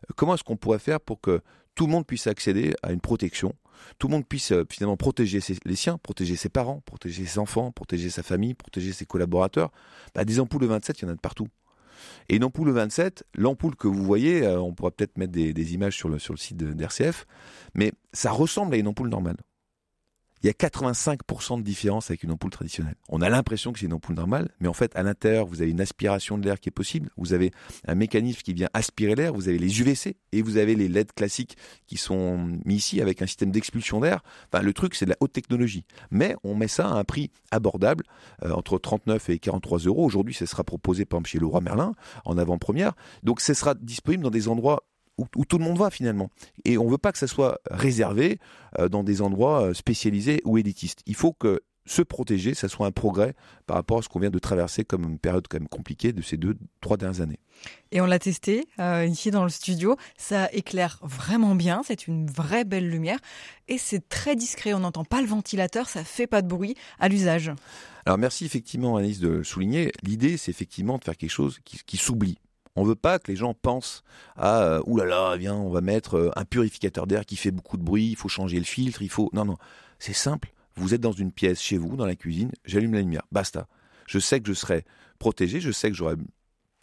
euh, 0.09 0.13
comment 0.15 0.35
est-ce 0.35 0.43
qu'on 0.43 0.57
pourrait 0.57 0.79
faire 0.79 1.01
pour 1.01 1.19
que 1.19 1.41
tout 1.75 1.85
le 1.85 1.91
monde 1.91 2.05
puisse 2.05 2.27
accéder 2.27 2.73
à 2.83 2.91
une 2.91 3.01
protection 3.01 3.53
tout 3.99 4.07
le 4.07 4.13
monde 4.13 4.27
puisse 4.27 4.51
euh, 4.51 4.65
finalement 4.69 4.97
protéger 4.97 5.39
les 5.65 5.75
siens, 5.75 5.97
protéger 5.97 6.35
ses 6.35 6.49
parents, 6.49 6.81
protéger 6.85 7.25
ses 7.25 7.39
enfants, 7.39 7.71
protéger 7.71 8.09
sa 8.09 8.23
famille, 8.23 8.53
protéger 8.53 8.93
ses 8.93 9.05
collaborateurs. 9.05 9.71
Bah, 10.15 10.25
des 10.25 10.39
ampoules 10.39 10.61
de 10.61 10.67
27, 10.67 10.99
il 10.99 11.05
y 11.05 11.07
en 11.07 11.11
a 11.11 11.15
de 11.15 11.19
partout. 11.19 11.47
Et 12.29 12.35
une 12.35 12.43
ampoule 12.43 12.67
de 12.67 12.73
27, 12.73 13.23
l'ampoule 13.35 13.75
que 13.75 13.87
vous 13.87 14.03
voyez, 14.03 14.43
euh, 14.43 14.59
on 14.59 14.73
pourra 14.73 14.91
peut-être 14.91 15.17
mettre 15.17 15.31
des, 15.31 15.73
images 15.73 15.95
sur 15.95 16.09
le, 16.09 16.19
sur 16.19 16.33
le 16.33 16.39
site 16.39 16.57
d'RCF, 16.57 17.25
mais 17.75 17.93
ça 18.11 18.31
ressemble 18.31 18.73
à 18.75 18.77
une 18.77 18.87
ampoule 18.87 19.09
normale 19.09 19.37
il 20.43 20.47
y 20.47 20.49
a 20.49 20.53
85% 20.53 21.57
de 21.57 21.63
différence 21.63 22.09
avec 22.09 22.23
une 22.23 22.31
ampoule 22.31 22.51
traditionnelle. 22.51 22.95
On 23.07 23.21
a 23.21 23.29
l'impression 23.29 23.71
que 23.71 23.79
c'est 23.79 23.85
une 23.85 23.93
ampoule 23.93 24.15
normale, 24.15 24.49
mais 24.59 24.67
en 24.67 24.73
fait, 24.73 24.93
à 24.95 25.01
l'intérieur, 25.01 25.45
vous 25.45 25.61
avez 25.61 25.71
une 25.71 25.79
aspiration 25.79 26.37
de 26.37 26.43
l'air 26.43 26.59
qui 26.59 26.67
est 26.67 26.73
possible. 26.73 27.09
Vous 27.15 27.31
avez 27.31 27.51
un 27.87 27.95
mécanisme 27.95 28.41
qui 28.41 28.53
vient 28.53 28.69
aspirer 28.73 29.15
l'air. 29.15 29.33
Vous 29.33 29.47
avez 29.47 29.57
les 29.57 29.79
UVC 29.79 30.17
et 30.33 30.41
vous 30.41 30.57
avez 30.57 30.75
les 30.75 30.89
LED 30.89 31.13
classiques 31.13 31.57
qui 31.87 31.95
sont 31.95 32.37
mis 32.65 32.75
ici 32.75 32.99
avec 32.99 33.21
un 33.21 33.25
système 33.25 33.51
d'expulsion 33.51 34.01
d'air. 34.01 34.21
Enfin, 34.51 34.61
le 34.61 34.73
truc, 34.73 34.95
c'est 34.95 35.05
de 35.05 35.11
la 35.11 35.17
haute 35.21 35.31
technologie. 35.31 35.85
Mais 36.11 36.35
on 36.43 36.55
met 36.55 36.67
ça 36.67 36.89
à 36.89 36.93
un 36.93 37.05
prix 37.05 37.31
abordable, 37.51 38.03
euh, 38.43 38.51
entre 38.51 38.77
39 38.77 39.29
et 39.29 39.39
43 39.39 39.79
euros. 39.79 40.03
Aujourd'hui, 40.03 40.33
ce 40.33 40.45
sera 40.45 40.65
proposé, 40.65 41.05
par 41.05 41.19
exemple, 41.19 41.29
chez 41.29 41.39
Leroy 41.39 41.61
Merlin, 41.61 41.93
en 42.25 42.37
avant-première. 42.37 42.93
Donc, 43.23 43.39
ce 43.39 43.53
sera 43.53 43.75
disponible 43.75 44.23
dans 44.23 44.29
des 44.29 44.49
endroits 44.49 44.83
où, 45.17 45.45
tout 45.45 45.57
le 45.57 45.63
monde 45.63 45.77
va 45.77 45.89
finalement. 45.89 46.29
Et 46.65 46.77
on 46.77 46.85
ne 46.85 46.91
veut 46.91 46.97
pas 46.97 47.11
que 47.11 47.17
ça 47.17 47.27
soit 47.27 47.59
réservé 47.69 48.39
euh, 48.79 48.89
dans 48.89 49.03
des 49.03 49.21
endroits 49.21 49.63
euh, 49.63 49.73
spécialisés 49.73 50.41
ou 50.45 50.57
élitistes. 50.57 51.01
Il 51.05 51.15
faut 51.15 51.33
que 51.33 51.61
se 51.85 52.01
protéger, 52.01 52.53
ça 52.53 52.69
soit 52.69 52.87
un 52.87 52.91
progrès 52.91 53.35
par 53.67 53.75
rapport 53.75 53.97
à 53.97 54.01
ce 54.01 54.09
qu'on 54.09 54.19
vient 54.19 54.29
de 54.29 54.39
traverser 54.39 54.85
comme 54.85 55.03
une 55.03 55.19
période 55.19 55.47
quand 55.49 55.59
même 55.59 55.67
compliquée 55.67 56.13
de 56.13 56.21
ces 56.21 56.37
deux, 56.37 56.55
trois 56.79 56.95
dernières 56.95 57.21
années. 57.21 57.39
Et 57.91 57.99
on 57.99 58.05
l'a 58.05 58.19
testé 58.19 58.67
euh, 58.79 59.05
ici 59.05 59.31
dans 59.31 59.43
le 59.43 59.49
studio. 59.49 59.97
Ça 60.17 60.49
éclaire 60.53 60.99
vraiment 61.01 61.55
bien. 61.55 61.81
C'est 61.85 62.07
une 62.07 62.25
vraie 62.27 62.63
belle 62.63 62.89
lumière. 62.89 63.19
Et 63.67 63.77
c'est 63.77 64.07
très 64.07 64.35
discret. 64.35 64.73
On 64.73 64.79
n'entend 64.79 65.03
pas 65.03 65.21
le 65.21 65.27
ventilateur. 65.27 65.89
Ça 65.89 66.03
fait 66.03 66.27
pas 66.27 66.41
de 66.41 66.47
bruit 66.47 66.75
à 66.99 67.09
l'usage. 67.09 67.51
Alors 68.05 68.17
merci 68.17 68.45
effectivement 68.45 68.97
Annelise 68.97 69.19
de 69.19 69.43
souligner. 69.43 69.91
L'idée 70.03 70.35
c'est 70.37 70.51
effectivement 70.51 70.97
de 70.97 71.03
faire 71.03 71.15
quelque 71.15 71.29
chose 71.29 71.59
qui, 71.63 71.79
qui 71.85 71.97
s'oublie. 71.97 72.37
On 72.75 72.83
veut 72.83 72.95
pas 72.95 73.19
que 73.19 73.31
les 73.31 73.35
gens 73.35 73.53
pensent 73.53 74.03
à 74.35 74.63
euh, 74.63 74.97
là 74.97 75.05
là, 75.05 75.35
viens, 75.37 75.55
on 75.55 75.69
va 75.69 75.81
mettre 75.81 76.17
euh, 76.17 76.31
un 76.35 76.45
purificateur 76.45 77.05
d'air 77.05 77.25
qui 77.25 77.35
fait 77.35 77.51
beaucoup 77.51 77.77
de 77.77 77.83
bruit, 77.83 78.07
il 78.09 78.15
faut 78.15 78.29
changer 78.29 78.57
le 78.57 78.65
filtre, 78.65 79.01
il 79.01 79.09
faut 79.09 79.29
non 79.33 79.45
non, 79.45 79.57
c'est 79.99 80.13
simple. 80.13 80.51
Vous 80.75 80.95
êtes 80.95 81.01
dans 81.01 81.11
une 81.11 81.31
pièce 81.31 81.61
chez 81.61 81.77
vous, 81.77 81.95
dans 81.95 82.07
la 82.07 82.15
cuisine, 82.15 82.51
j'allume 82.65 82.93
la 82.93 83.01
lumière, 83.01 83.23
basta. 83.31 83.67
Je 84.07 84.17
sais 84.17 84.41
que 84.41 84.47
je 84.47 84.53
serai 84.53 84.85
protégé, 85.19 85.61
je 85.61 85.71
sais 85.71 85.89
que 85.89 85.95
j'aurai 85.95 86.15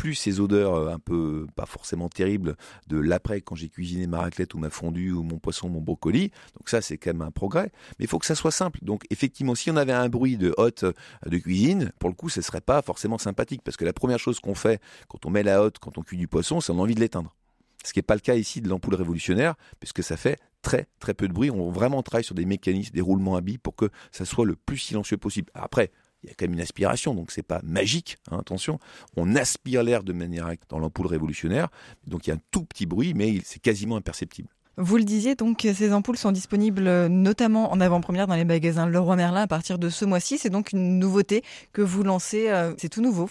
plus 0.00 0.14
ces 0.14 0.40
odeurs 0.40 0.74
euh, 0.74 0.94
un 0.94 0.98
peu 0.98 1.46
pas 1.54 1.66
forcément 1.66 2.08
terribles 2.08 2.56
de 2.86 2.98
l'après 2.98 3.42
quand 3.42 3.54
j'ai 3.54 3.68
cuisiné 3.68 4.06
ma 4.06 4.20
raclette 4.20 4.54
ou 4.54 4.58
ma 4.58 4.70
fondue 4.70 5.12
ou 5.12 5.22
mon 5.22 5.38
poisson, 5.38 5.68
mon 5.68 5.82
brocoli. 5.82 6.30
Donc 6.56 6.70
ça 6.70 6.80
c'est 6.80 6.96
quand 6.96 7.10
même 7.10 7.20
un 7.20 7.30
progrès, 7.30 7.70
mais 7.98 8.06
il 8.06 8.08
faut 8.08 8.18
que 8.18 8.24
ça 8.24 8.34
soit 8.34 8.50
simple. 8.50 8.78
Donc 8.80 9.04
effectivement, 9.10 9.54
si 9.54 9.70
on 9.70 9.76
avait 9.76 9.92
un 9.92 10.08
bruit 10.08 10.38
de 10.38 10.54
hotte 10.56 10.84
euh, 10.84 10.92
de 11.26 11.36
cuisine, 11.36 11.92
pour 11.98 12.08
le 12.08 12.14
coup, 12.14 12.30
ce 12.30 12.40
serait 12.40 12.62
pas 12.62 12.80
forcément 12.80 13.18
sympathique 13.18 13.60
parce 13.62 13.76
que 13.76 13.84
la 13.84 13.92
première 13.92 14.18
chose 14.18 14.40
qu'on 14.40 14.54
fait 14.54 14.80
quand 15.06 15.26
on 15.26 15.30
met 15.30 15.42
la 15.42 15.62
hotte, 15.62 15.78
quand 15.78 15.98
on 15.98 16.02
cuit 16.02 16.16
du 16.16 16.28
poisson, 16.28 16.62
c'est 16.62 16.72
on 16.72 16.78
a 16.78 16.80
envie 16.80 16.94
de 16.94 17.00
l'éteindre. 17.00 17.36
Ce 17.84 17.92
qui 17.92 17.98
n'est 17.98 18.04
pas 18.04 18.14
le 18.14 18.20
cas 18.20 18.36
ici 18.36 18.62
de 18.62 18.70
l'ampoule 18.70 18.94
révolutionnaire, 18.94 19.54
puisque 19.80 20.02
ça 20.02 20.16
fait 20.16 20.38
très 20.62 20.88
très 20.98 21.12
peu 21.12 21.28
de 21.28 21.34
bruit. 21.34 21.50
On 21.50 21.70
vraiment 21.70 22.02
travaille 22.02 22.24
sur 22.24 22.34
des 22.34 22.46
mécanismes, 22.46 22.94
des 22.94 23.00
roulements 23.02 23.36
à 23.36 23.42
billes 23.42 23.58
pour 23.58 23.76
que 23.76 23.90
ça 24.12 24.24
soit 24.24 24.46
le 24.46 24.56
plus 24.56 24.78
silencieux 24.78 25.18
possible. 25.18 25.50
Après, 25.52 25.90
il 26.22 26.28
y 26.28 26.32
a 26.32 26.34
quand 26.34 26.44
même 26.46 26.54
une 26.54 26.60
aspiration, 26.60 27.14
donc 27.14 27.30
c'est 27.30 27.42
pas 27.42 27.60
magique, 27.62 28.18
hein, 28.30 28.38
attention. 28.38 28.78
On 29.16 29.34
aspire 29.36 29.82
l'air 29.82 30.02
de 30.02 30.12
manière 30.12 30.50
dans 30.68 30.78
l'ampoule 30.78 31.06
révolutionnaire, 31.06 31.68
donc 32.06 32.26
il 32.26 32.30
y 32.30 32.32
a 32.32 32.36
un 32.36 32.40
tout 32.50 32.64
petit 32.64 32.86
bruit, 32.86 33.14
mais 33.14 33.40
c'est 33.44 33.60
quasiment 33.60 33.96
imperceptible. 33.96 34.48
Vous 34.76 34.96
le 34.96 35.04
disiez, 35.04 35.34
donc 35.34 35.60
ces 35.74 35.92
ampoules 35.92 36.16
sont 36.16 36.32
disponibles 36.32 36.86
euh, 36.86 37.08
notamment 37.08 37.70
en 37.70 37.80
avant-première 37.80 38.26
dans 38.26 38.34
les 38.34 38.46
magasins 38.46 38.86
Leroy 38.86 39.16
Merlin 39.16 39.42
à 39.42 39.46
partir 39.46 39.78
de 39.78 39.90
ce 39.90 40.06
mois-ci. 40.06 40.38
C'est 40.38 40.48
donc 40.48 40.72
une 40.72 40.98
nouveauté 40.98 41.42
que 41.72 41.82
vous 41.82 42.02
lancez, 42.02 42.48
euh, 42.48 42.72
c'est 42.78 42.88
tout 42.88 43.02
nouveau. 43.02 43.28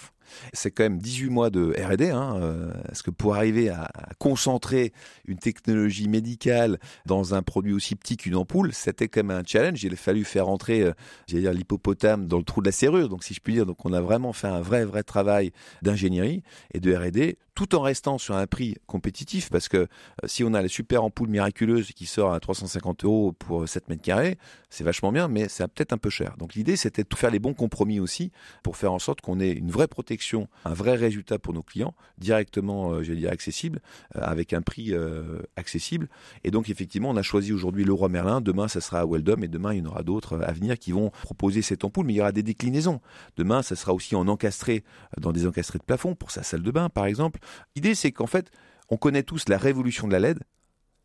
C'est 0.53 0.71
quand 0.71 0.83
même 0.83 0.99
18 0.99 1.29
mois 1.29 1.49
de 1.49 1.73
R&D, 1.77 2.09
hein, 2.09 2.39
euh, 2.41 2.71
parce 2.85 3.01
que 3.01 3.11
pour 3.11 3.35
arriver 3.35 3.69
à, 3.69 3.89
concentrer 4.17 4.91
une 5.25 5.37
technologie 5.37 6.07
médicale 6.07 6.79
dans 7.05 7.33
un 7.33 7.41
produit 7.41 7.73
aussi 7.73 7.95
petit 7.95 8.17
qu'une 8.17 8.35
ampoule, 8.35 8.73
c'était 8.73 9.07
quand 9.07 9.23
même 9.23 9.37
un 9.37 9.43
challenge. 9.45 9.83
Il 9.83 9.93
a 9.93 9.95
fallu 9.95 10.23
faire 10.23 10.49
entrer, 10.49 10.81
euh, 10.81 10.93
l'hippopotame 11.29 12.27
dans 12.27 12.37
le 12.37 12.43
trou 12.43 12.61
de 12.61 12.67
la 12.67 12.71
serrure, 12.71 13.09
donc 13.09 13.23
si 13.23 13.33
je 13.33 13.39
puis 13.39 13.53
dire. 13.53 13.65
Donc 13.65 13.85
on 13.85 13.93
a 13.93 14.01
vraiment 14.01 14.33
fait 14.33 14.47
un 14.47 14.61
vrai, 14.61 14.85
vrai 14.85 15.03
travail 15.03 15.51
d'ingénierie 15.81 16.43
et 16.73 16.79
de 16.79 16.93
R&D 16.93 17.37
tout 17.59 17.75
en 17.75 17.81
restant 17.81 18.17
sur 18.17 18.37
un 18.37 18.47
prix 18.47 18.77
compétitif, 18.87 19.49
parce 19.49 19.67
que 19.67 19.77
euh, 19.77 19.87
si 20.23 20.45
on 20.45 20.53
a 20.53 20.61
la 20.61 20.69
super 20.69 21.03
ampoule 21.03 21.27
miraculeuse 21.27 21.91
qui 21.91 22.05
sort 22.05 22.31
à 22.31 22.39
350 22.39 23.03
euros 23.03 23.33
pour 23.33 23.67
7 23.67 23.89
mètres 23.89 24.01
carrés, 24.01 24.37
c'est 24.69 24.85
vachement 24.85 25.11
bien, 25.11 25.27
mais 25.27 25.49
c'est 25.49 25.67
peut-être 25.67 25.91
un 25.91 25.97
peu 25.97 26.09
cher. 26.09 26.35
Donc 26.37 26.55
l'idée, 26.55 26.77
c'était 26.77 27.03
de 27.03 27.15
faire 27.15 27.31
les 27.31 27.39
bons 27.39 27.53
compromis 27.53 27.99
aussi, 27.99 28.31
pour 28.63 28.77
faire 28.77 28.93
en 28.93 28.99
sorte 28.99 29.19
qu'on 29.19 29.41
ait 29.41 29.51
une 29.51 29.71
vraie 29.71 29.89
protection 29.89 30.18
un 30.65 30.73
vrai 30.73 30.95
résultat 30.95 31.39
pour 31.39 31.53
nos 31.53 31.63
clients, 31.63 31.93
directement, 32.17 32.93
euh, 32.93 33.03
dire, 33.03 33.31
accessible, 33.31 33.81
euh, 34.15 34.21
avec 34.21 34.53
un 34.53 34.61
prix 34.61 34.93
euh, 34.93 35.41
accessible. 35.55 36.09
Et 36.43 36.51
donc, 36.51 36.69
effectivement, 36.69 37.09
on 37.09 37.15
a 37.17 37.21
choisi 37.21 37.53
aujourd'hui 37.53 37.83
le 37.83 37.93
Roi 37.93 38.09
Merlin. 38.09 38.41
Demain, 38.41 38.67
ça 38.67 38.81
sera 38.81 38.99
à 39.01 39.05
Weldom 39.05 39.43
et 39.43 39.47
demain, 39.47 39.73
il 39.73 39.79
y 39.79 39.81
en 39.81 39.85
aura 39.85 40.03
d'autres 40.03 40.41
à 40.41 40.51
venir 40.51 40.77
qui 40.77 40.91
vont 40.91 41.11
proposer 41.23 41.61
cette 41.61 41.83
ampoule, 41.83 42.05
mais 42.05 42.13
il 42.13 42.17
y 42.17 42.21
aura 42.21 42.31
des 42.31 42.43
déclinaisons. 42.43 43.01
Demain, 43.37 43.61
ça 43.61 43.75
sera 43.75 43.93
aussi 43.93 44.15
en 44.15 44.27
encastré, 44.27 44.83
dans 45.17 45.31
des 45.31 45.45
encastrés 45.45 45.79
de 45.79 45.83
plafond, 45.83 46.15
pour 46.15 46.31
sa 46.31 46.43
salle 46.43 46.63
de 46.63 46.71
bain, 46.71 46.89
par 46.89 47.05
exemple. 47.05 47.39
L'idée, 47.75 47.95
c'est 47.95 48.11
qu'en 48.11 48.27
fait, 48.27 48.51
on 48.89 48.97
connaît 48.97 49.23
tous 49.23 49.49
la 49.49 49.57
révolution 49.57 50.07
de 50.07 50.13
la 50.13 50.19
LED. 50.19 50.39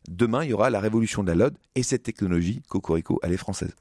Demain, 0.07 0.43
il 0.43 0.51
y 0.51 0.53
aura 0.53 0.69
la 0.69 0.79
révolution 0.79 1.23
de 1.23 1.31
la 1.31 1.45
LED 1.45 1.57
et 1.75 1.83
cette 1.83 2.03
technologie, 2.03 2.61
Cocorico, 2.67 3.19
elle 3.23 3.33
est 3.33 3.37
française. 3.37 3.75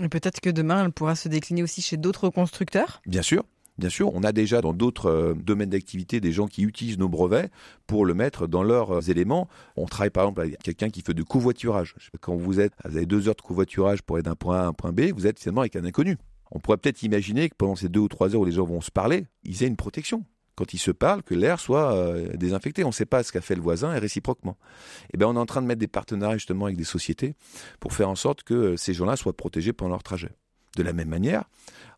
Et 0.00 0.08
peut-être 0.08 0.40
que 0.40 0.50
demain, 0.50 0.84
elle 0.84 0.92
pourra 0.92 1.14
se 1.14 1.28
décliner 1.28 1.62
aussi 1.62 1.82
chez 1.82 1.96
d'autres 1.96 2.30
constructeurs? 2.30 3.00
Bien 3.06 3.22
sûr. 3.22 3.44
Bien 3.78 3.88
sûr, 3.88 4.14
on 4.14 4.22
a 4.22 4.32
déjà 4.32 4.60
dans 4.60 4.74
d'autres 4.74 5.06
euh, 5.06 5.34
domaines 5.34 5.70
d'activité 5.70 6.20
des 6.20 6.32
gens 6.32 6.46
qui 6.46 6.62
utilisent 6.62 6.98
nos 6.98 7.08
brevets 7.08 7.50
pour 7.86 8.04
le 8.04 8.12
mettre 8.12 8.46
dans 8.46 8.62
leurs 8.62 8.98
euh, 8.98 9.00
éléments. 9.00 9.48
On 9.76 9.86
travaille 9.86 10.10
par 10.10 10.24
exemple 10.24 10.42
avec 10.42 10.58
quelqu'un 10.62 10.90
qui 10.90 11.00
fait 11.00 11.14
de 11.14 11.22
covoiturage. 11.22 11.94
Quand 12.20 12.36
vous 12.36 12.60
êtes, 12.60 12.72
vous 12.84 12.96
avez 12.96 13.06
deux 13.06 13.28
heures 13.28 13.34
de 13.34 13.40
covoiturage 13.40 14.02
pour 14.02 14.16
aller 14.16 14.22
d'un 14.22 14.34
point 14.34 14.58
A 14.58 14.64
à 14.64 14.66
un 14.66 14.72
point 14.72 14.92
B, 14.92 15.12
vous 15.14 15.26
êtes 15.26 15.38
finalement 15.38 15.62
avec 15.62 15.76
un 15.76 15.84
inconnu. 15.84 16.18
On 16.50 16.60
pourrait 16.60 16.76
peut-être 16.76 17.02
imaginer 17.02 17.48
que 17.48 17.54
pendant 17.56 17.76
ces 17.76 17.88
deux 17.88 18.00
ou 18.00 18.08
trois 18.08 18.34
heures 18.34 18.42
où 18.42 18.44
les 18.44 18.52
gens 18.52 18.66
vont 18.66 18.82
se 18.82 18.90
parler, 18.90 19.26
ils 19.42 19.62
aient 19.64 19.68
une 19.68 19.76
protection 19.76 20.24
quand 20.54 20.74
ils 20.74 20.78
se 20.78 20.90
parlent, 20.90 21.22
que 21.22 21.34
l'air 21.34 21.58
soit 21.58 21.94
euh, 21.94 22.28
désinfecté. 22.36 22.84
On 22.84 22.88
ne 22.88 22.92
sait 22.92 23.06
pas 23.06 23.22
ce 23.22 23.32
qu'a 23.32 23.40
fait 23.40 23.54
le 23.54 23.62
voisin 23.62 23.94
et 23.94 23.98
réciproquement. 23.98 24.58
Eh 25.14 25.16
bien, 25.16 25.28
on 25.28 25.34
est 25.34 25.38
en 25.38 25.46
train 25.46 25.62
de 25.62 25.66
mettre 25.66 25.80
des 25.80 25.88
partenariats 25.88 26.36
justement 26.36 26.66
avec 26.66 26.76
des 26.76 26.84
sociétés 26.84 27.34
pour 27.80 27.92
faire 27.94 28.10
en 28.10 28.16
sorte 28.16 28.42
que 28.42 28.76
ces 28.76 28.92
gens-là 28.92 29.16
soient 29.16 29.36
protégés 29.36 29.72
pendant 29.72 29.92
leur 29.92 30.02
trajet. 30.02 30.30
De 30.76 30.82
la 30.82 30.92
même 30.92 31.08
manière, 31.08 31.44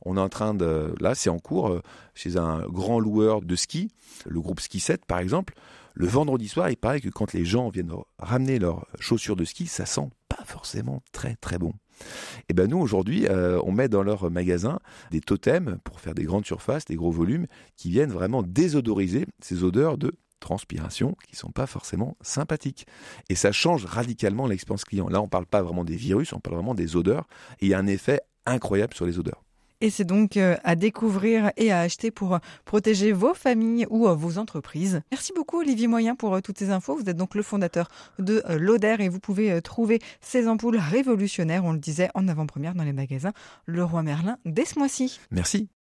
on 0.05 0.17
est 0.17 0.21
en 0.21 0.29
train 0.29 0.55
de, 0.55 0.95
là, 1.01 1.15
c'est 1.15 1.31
en 1.31 1.39
cours 1.39 1.69
euh, 1.69 1.83
chez 2.15 2.37
un 2.37 2.67
grand 2.67 2.99
loueur 2.99 3.41
de 3.41 3.57
ski, 3.57 3.91
le 4.27 4.41
groupe 4.41 4.61
Ski 4.61 4.81
7 4.81 5.05
par 5.05 5.19
exemple. 5.19 5.55
Le 5.97 6.09
vendredi 6.09 6.49
soir, 6.49 6.71
il 6.71 6.77
paraît 6.77 7.01
que 7.01 7.09
quand 7.09 7.33
les 7.33 7.45
gens 7.45 7.69
viennent 7.69 7.93
ramener 8.19 8.59
leurs 8.59 8.85
chaussures 8.99 9.37
de 9.37 9.45
ski, 9.45 9.67
ça 9.69 9.87
sent 9.87 10.11
pas 10.29 10.45
forcément 10.45 11.03
très 11.13 11.37
très 11.37 11.57
bon. 11.57 11.73
Et 12.41 12.47
eh 12.49 12.55
ben 12.55 12.69
nous 12.69 12.79
aujourd'hui, 12.79 13.27
euh, 13.29 13.61
on 13.65 13.71
met 13.71 13.89
dans 13.89 14.03
leur 14.03 14.29
magasin 14.29 14.81
des 15.13 15.21
totems 15.21 15.79
pour 15.85 16.01
faire 16.01 16.15
des 16.15 16.25
grandes 16.25 16.45
surfaces, 16.45 16.85
des 16.85 16.97
gros 16.97 17.13
volumes, 17.13 17.47
qui 17.77 17.91
viennent 17.91 18.11
vraiment 18.11 18.43
désodoriser 18.43 19.27
ces 19.41 19.63
odeurs 19.63 19.97
de 19.97 20.13
transpiration 20.41 21.17
qui 21.27 21.37
sont 21.37 21.51
pas 21.51 21.67
forcément 21.67 22.17
sympathiques. 22.21 22.87
Et 23.29 23.35
ça 23.35 23.53
change 23.53 23.87
radicalement 23.87 24.47
l'expérience 24.47 24.85
client. 24.85 25.09
Là, 25.09 25.23
on 25.23 25.29
parle 25.29 25.47
pas 25.47 25.63
vraiment 25.63 25.85
des 25.85 25.97
virus, 25.97 26.33
on 26.33 26.41
parle 26.41 26.57
vraiment 26.57 26.75
des 26.75 26.97
odeurs. 26.97 27.27
Et 27.61 27.67
il 27.67 27.69
y 27.69 27.75
a 27.75 27.79
un 27.79 27.87
effet 27.87 28.21
incroyable 28.47 28.95
sur 28.95 29.07
les 29.07 29.19
odeurs. 29.19 29.45
Et 29.81 29.91
c'est 29.91 30.05
donc 30.05 30.37
euh, 30.37 30.57
à 30.65 30.77
découvrir 30.77 31.53
et 31.57 31.71
à 31.71 31.81
acheter 31.81 32.11
pour 32.11 32.37
euh, 32.37 32.39
protéger 32.65 33.13
vos 33.13 33.35
familles 33.35 33.87
ou 33.91 34.09
euh, 34.09 34.15
vos 34.15 34.39
entreprises. 34.39 35.03
Merci 35.11 35.33
beaucoup 35.35 35.59
Olivier 35.61 35.89
Moyen 35.89 36.15
pour 36.15 36.41
toutes 36.41 36.59
ces 36.59 36.71
infos. 36.71 36.97
Vous 36.97 37.11
êtes 37.11 37.17
donc 37.17 37.35
le 37.35 37.43
fondateur 37.43 37.89
de 38.19 38.43
Loder 38.49 38.97
et 39.01 39.09
vous 39.09 39.21
pouvez 39.21 39.61
trouver 39.61 40.01
ces 40.23 40.49
ampoules 40.49 40.79
révolutionnaires, 40.79 41.65
on 41.65 41.73
le 41.73 41.79
disait 41.79 42.09
en 42.15 42.29
avant-première 42.29 42.75
dans 42.75 42.85
les 42.85 42.93
magasins 42.93 43.33
Leroy 43.67 44.03
Merlin 44.03 44.39
dès 44.47 44.65
ce 44.65 44.79
mois-ci. 44.79 45.21
Merci. 45.31 45.69